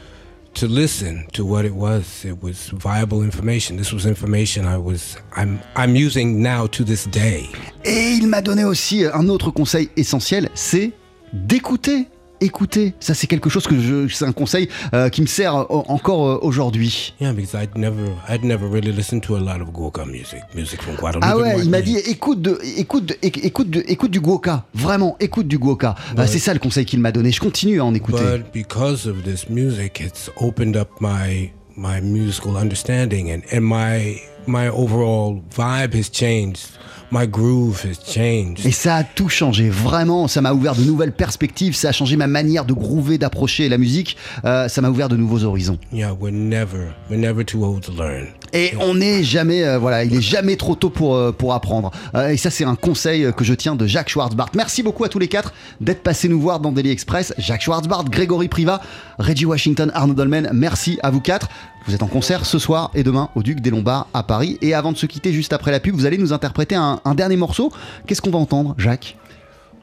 to 0.56 0.68
listen 0.68 1.26
to 1.34 1.46
what 1.46 1.66
it 1.66 1.74
was. 1.74 2.26
It 2.26 2.42
was 2.42 2.70
viable 2.70 3.24
information. 3.24 3.78
This 3.78 3.92
was 3.94 4.06
information 4.06 4.66
I 4.66 4.78
was 4.78 5.18
I'm 5.36 5.60
I'm 5.76 5.96
using 5.96 6.42
now 6.42 6.68
to 6.68 6.84
this 6.84 7.08
day. 7.08 7.50
Et 7.84 8.14
il 8.18 8.28
m'a 8.28 8.42
donné 8.42 8.64
aussi 8.64 9.06
un 9.06 9.28
autre 9.30 9.52
conseil 9.52 9.90
essentiel, 9.96 10.50
c'est 10.56 10.92
d'écouter. 11.34 12.08
Écouter, 12.42 12.94
ça 13.00 13.14
c'est 13.14 13.28
quelque 13.28 13.50
chose 13.50 13.66
que 13.66 13.80
je, 13.80 14.08
c'est 14.10 14.26
un 14.26 14.32
conseil 14.34 14.68
euh, 14.94 15.10
qui 15.10 15.22
me 15.22 15.28
sert 15.28 15.56
euh, 15.56 15.66
encore 15.70 16.28
euh, 16.28 16.40
aujourd'hui. 16.42 17.14
Yeah, 17.22 17.32
because 17.34 17.54
I'd 17.54 17.78
never 17.78 18.10
I'd 18.30 18.44
never 18.44 18.68
really 18.70 18.92
listened 18.92 19.22
to 19.24 19.36
a 19.36 19.40
lot 19.40 19.62
of 19.62 19.72
Gorka 19.72 20.06
music, 20.06 20.42
music 20.54 20.82
from 20.82 20.96
Guadeloupe. 20.96 21.24
Ah 21.26 21.38
ouais, 21.38 21.56
il 21.64 21.70
m'a 21.70 21.82
dit 21.82 21.96
écoute 21.98 22.42
de, 22.42 22.60
écoute, 22.78 23.06
de- 23.06 23.14
éc- 23.24 23.40
écoute, 23.44 23.70
de- 23.70 23.84
écoute 23.88 24.12
du 24.12 24.20
Guoka, 24.20 24.66
vraiment, 24.74 25.16
écoute 25.20 25.48
du 25.48 25.58
Guoka. 25.58 25.96
Euh, 26.18 26.22
Ouais. 26.22 26.28
c'est 26.28 26.40
ça 26.40 26.54
le 26.54 26.60
conseil 26.60 26.86
qu'il 26.86 27.00
m'a 27.00 27.12
donné. 27.12 27.32
Je 27.32 27.40
continue 27.40 27.80
à 27.80 27.86
en 27.86 27.94
écouter. 27.94 28.22
But 28.22 28.52
because 28.54 29.08
of 29.08 29.24
this 29.24 29.50
music, 29.50 30.02
it's 30.06 30.30
opened 30.42 30.76
up 30.76 30.90
my 31.00 31.52
my 31.78 32.02
musical 32.02 32.58
understanding 32.58 33.32
and, 33.32 33.42
and 33.56 33.62
my 33.62 34.18
my 34.48 34.68
overall 34.70 35.42
vibe 35.56 35.94
has 35.96 36.10
changed. 36.12 36.68
My 37.12 37.28
groove 37.28 37.86
has 37.86 38.00
changed. 38.12 38.66
Et 38.66 38.72
ça 38.72 38.96
a 38.96 39.04
tout 39.04 39.30
changé, 39.30 39.70
vraiment. 39.70 40.28
Ça 40.28 40.42
m'a 40.42 40.54
ouvert 40.54 40.76
de 40.76 40.84
nouvelles 40.84 41.12
perspectives. 41.12 41.76
Ça 41.76 41.90
a 41.90 41.92
changé 41.92 42.18
ma 42.18 42.28
manière 42.28 42.66
de 42.66 42.74
groover, 42.74 43.18
d'approcher 43.18 43.70
la 43.70 43.78
musique. 43.78 44.18
Euh, 44.44 44.68
ça 44.68 44.82
m'a 44.82 44.90
ouvert 44.90 45.08
de 45.08 45.16
nouveaux 45.16 45.44
horizons. 45.44 45.78
Yeah, 45.94 46.14
we're 46.14 46.32
never 46.34 46.94
we're 47.10 47.20
never 47.20 47.46
too 47.46 47.64
old 47.64 47.84
to 47.84 47.92
learn. 47.92 48.28
Et 48.56 48.74
on 48.80 48.96
n'est 48.96 49.22
jamais, 49.22 49.66
euh, 49.66 49.78
voilà, 49.78 50.06
il 50.06 50.16
est 50.16 50.22
jamais 50.22 50.56
trop 50.56 50.76
tôt 50.76 50.90
pour, 50.90 51.14
euh, 51.14 51.34
pour 51.34 51.54
apprendre. 51.54 51.92
Euh, 52.16 52.30
et 52.30 52.38
ça, 52.38 52.50
c'est 52.50 52.64
un 52.64 52.76
conseil 52.76 53.34
que 53.36 53.44
je 53.44 53.54
tiens 53.54 53.76
de 53.76 53.86
Jacques 53.86 54.08
Schwartzbart. 54.08 54.52
Merci 54.56 54.82
beaucoup 54.82 55.04
à 55.04 55.10
tous 55.10 55.20
les 55.20 55.28
quatre 55.28 55.54
d'être 55.82 56.02
passés 56.02 56.30
nous 56.30 56.40
voir 56.40 56.62
dans 56.62 56.72
Daily 56.72 56.90
Express. 56.90 57.34
Jacques 57.38 57.64
Schwartzbart, 57.64 58.06
Grégory 58.06 58.48
Priva, 58.48 58.80
Reggie 59.20 59.46
Washington, 59.46 59.92
Arnaud 59.94 60.14
Dolmen. 60.14 60.50
Merci 60.54 60.98
à 61.04 61.12
vous 61.12 61.20
quatre. 61.20 61.50
Vous 61.86 61.94
êtes 61.94 62.02
en 62.02 62.08
concert 62.08 62.46
ce 62.46 62.58
soir 62.58 62.92
et 62.96 63.04
demain 63.04 63.30
au 63.36 63.44
Duc 63.44 63.60
des 63.60 63.72
Lombards 63.72 64.08
à 64.14 64.24
Paris. 64.24 64.58
Et 64.62 64.74
avant 64.74 64.94
de 64.94 64.98
se 64.98 65.06
quitter, 65.06 65.34
juste 65.34 65.52
après 65.52 65.72
la 65.72 65.82
pub, 65.82 65.94
vous 65.94 66.06
allez 66.06 66.18
nous 66.18 66.32
interpréter 66.32 66.76
un, 66.76 67.02
dernier 67.14 67.36
morceau. 67.36 67.74
Qu'est-ce 68.08 68.22
qu'on 68.22 68.32
va 68.32 68.40
entendre, 68.40 68.74
Jacques? 68.78 69.18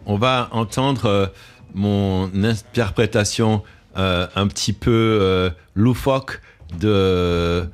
On 0.06 0.16
va 0.16 0.48
entendre 0.50 1.30
mon 1.74 2.30
interprétation 2.42 3.62
un 3.94 4.46
petit 4.46 4.72
peu 4.72 5.52
loufoque 5.74 6.40
de, 6.80 7.68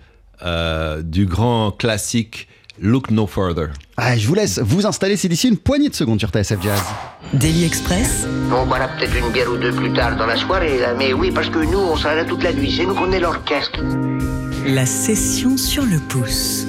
euh, 0.44 1.02
du 1.02 1.26
grand 1.26 1.70
classique 1.72 2.48
Look 2.80 3.10
No 3.10 3.26
Further. 3.26 3.68
Ah, 3.96 4.16
Je 4.16 4.26
vous 4.28 4.34
laisse 4.34 4.60
vous 4.60 4.86
installer. 4.86 5.16
C'est 5.16 5.28
d'ici 5.28 5.48
une 5.48 5.56
poignée 5.56 5.88
de 5.88 5.94
secondes 5.94 6.20
sur 6.20 6.28
TSF 6.30 6.62
Jazz. 6.62 6.80
Daily 7.32 7.64
Express, 7.64 8.26
On 8.52 8.64
boira 8.66 8.86
peut-être 8.88 9.16
une 9.16 9.32
bière 9.32 9.50
ou 9.50 9.56
deux 9.56 9.72
plus 9.72 9.92
tard 9.92 10.16
dans 10.16 10.26
la 10.26 10.36
soirée, 10.36 10.78
là, 10.78 10.94
mais 10.96 11.12
oui, 11.12 11.32
parce 11.32 11.48
que 11.50 11.58
nous, 11.58 11.78
on 11.78 11.96
sera 11.96 12.14
là 12.14 12.24
toute 12.24 12.42
la 12.44 12.52
nuit. 12.52 12.72
C'est 12.76 12.86
nous 12.86 12.94
qu'on 12.94 13.10
est 13.10 13.18
l'orchestre. 13.20 13.80
la 14.66 14.86
session 14.86 15.56
sur 15.56 15.82
le 15.84 15.98
pouce. 16.08 16.66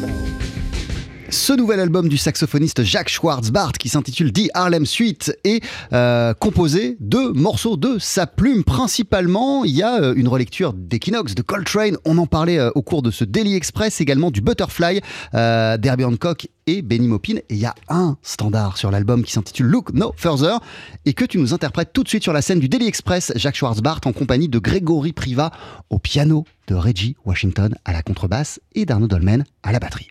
Ce 1.31 1.53
nouvel 1.53 1.79
album 1.79 2.09
du 2.09 2.17
saxophoniste 2.17 2.83
Jacques 2.83 3.09
Schwartzbart 3.09 3.73
qui 3.73 3.87
s'intitule 3.87 4.33
The 4.33 4.49
Harlem 4.55 4.87
Suite 4.87 5.37
est 5.43 5.63
euh, 5.93 6.33
composé 6.33 6.97
de 6.99 7.19
morceaux 7.19 7.77
de 7.77 7.99
sa 7.99 8.25
plume 8.25 8.63
principalement. 8.63 9.63
Il 9.63 9.75
y 9.75 9.83
a 9.83 10.01
euh, 10.01 10.13
une 10.15 10.27
relecture 10.27 10.73
d'Equinox, 10.73 11.35
de 11.35 11.43
Coltrane, 11.43 11.97
on 12.03 12.17
en 12.17 12.25
parlait 12.25 12.57
euh, 12.57 12.71
au 12.73 12.81
cours 12.81 13.03
de 13.03 13.11
ce 13.11 13.23
Daily 13.25 13.53
Express, 13.55 14.01
également 14.01 14.31
du 14.31 14.41
Butterfly 14.41 15.01
euh, 15.35 15.77
d'Herbie 15.77 16.05
Hancock 16.05 16.47
et 16.65 16.81
Benny 16.81 17.07
Maupin. 17.07 17.37
Et 17.37 17.43
il 17.55 17.57
y 17.57 17.65
a 17.65 17.75
un 17.89 18.17
standard 18.23 18.77
sur 18.77 18.89
l'album 18.89 19.23
qui 19.23 19.31
s'intitule 19.31 19.67
Look 19.67 19.93
No 19.93 20.13
Further 20.17 20.57
et 21.05 21.13
que 21.13 21.25
tu 21.25 21.37
nous 21.37 21.53
interprètes 21.53 21.93
tout 21.93 22.03
de 22.03 22.09
suite 22.09 22.23
sur 22.23 22.33
la 22.33 22.41
scène 22.41 22.59
du 22.59 22.69
Daily 22.69 22.87
Express, 22.87 23.33
Jacques 23.35 23.55
Schwartzbart 23.55 24.01
en 24.05 24.13
compagnie 24.13 24.49
de 24.49 24.57
Grégory 24.57 25.13
Priva 25.13 25.51
au 25.91 25.99
piano, 25.99 26.45
de 26.67 26.73
Reggie 26.73 27.15
Washington 27.23 27.75
à 27.85 27.93
la 27.93 28.01
contrebasse 28.01 28.59
et 28.73 28.85
d'Arnaud 28.85 29.07
Dolmen 29.07 29.43
à 29.61 29.71
la 29.71 29.79
batterie. 29.79 30.09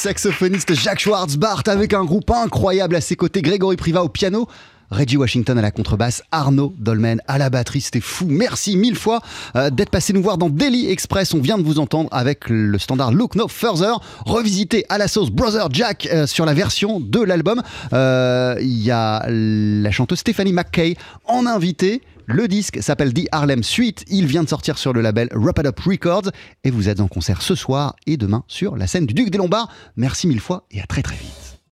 Saxophoniste 0.00 0.74
Jacques 0.74 1.00
Schwartzbart 1.00 1.64
avec 1.66 1.92
un 1.92 2.04
groupe 2.04 2.30
incroyable 2.30 2.96
à 2.96 3.02
ses 3.02 3.16
côtés, 3.16 3.42
Grégory 3.42 3.76
Priva 3.76 4.02
au 4.02 4.08
piano. 4.08 4.48
Reggie 4.90 5.18
Washington 5.18 5.58
à 5.58 5.62
la 5.62 5.70
contrebasse, 5.70 6.22
Arnaud 6.32 6.74
Dolmen 6.78 7.20
à 7.28 7.36
la 7.36 7.50
batterie, 7.50 7.82
c'était 7.82 8.00
fou. 8.00 8.26
Merci 8.28 8.78
mille 8.78 8.96
fois 8.96 9.20
euh, 9.56 9.68
d'être 9.68 9.90
passé 9.90 10.14
nous 10.14 10.22
voir 10.22 10.38
dans 10.38 10.48
Daily 10.48 10.90
Express. 10.90 11.34
On 11.34 11.40
vient 11.40 11.58
de 11.58 11.62
vous 11.62 11.78
entendre 11.78 12.08
avec 12.12 12.48
le 12.48 12.78
standard 12.78 13.12
Look 13.12 13.34
No 13.34 13.46
Further, 13.46 14.00
revisité 14.24 14.86
à 14.88 14.96
la 14.96 15.06
sauce 15.06 15.30
Brother 15.30 15.68
Jack 15.70 16.08
euh, 16.10 16.26
sur 16.26 16.46
la 16.46 16.54
version 16.54 16.98
de 16.98 17.20
l'album. 17.20 17.62
Euh, 17.92 18.56
Il 18.60 18.82
y 18.82 18.90
a 18.90 19.24
la 19.28 19.90
chanteuse 19.90 20.20
Stephanie 20.20 20.54
McKay 20.54 20.96
en 21.26 21.44
invité. 21.44 22.00
Le 22.32 22.46
disque 22.46 22.80
s'appelle 22.80 23.12
The 23.12 23.26
Harlem 23.32 23.64
Suite. 23.64 24.04
Il 24.06 24.26
vient 24.26 24.44
de 24.44 24.48
sortir 24.48 24.78
sur 24.78 24.92
le 24.92 25.00
label 25.00 25.28
Wrap 25.34 25.58
It 25.58 25.66
Up 25.66 25.80
Records. 25.80 26.30
Et 26.62 26.70
vous 26.70 26.88
êtes 26.88 27.00
en 27.00 27.08
concert 27.08 27.42
ce 27.42 27.56
soir 27.56 27.96
et 28.06 28.16
demain 28.16 28.44
sur 28.46 28.76
la 28.76 28.86
scène 28.86 29.06
du 29.06 29.14
Duc 29.14 29.30
des 29.30 29.38
Lombards. 29.38 29.68
Merci 29.96 30.28
mille 30.28 30.40
fois 30.40 30.64
et 30.70 30.80
à 30.80 30.86
très 30.86 31.02
très 31.02 31.16
vite. 31.16 31.39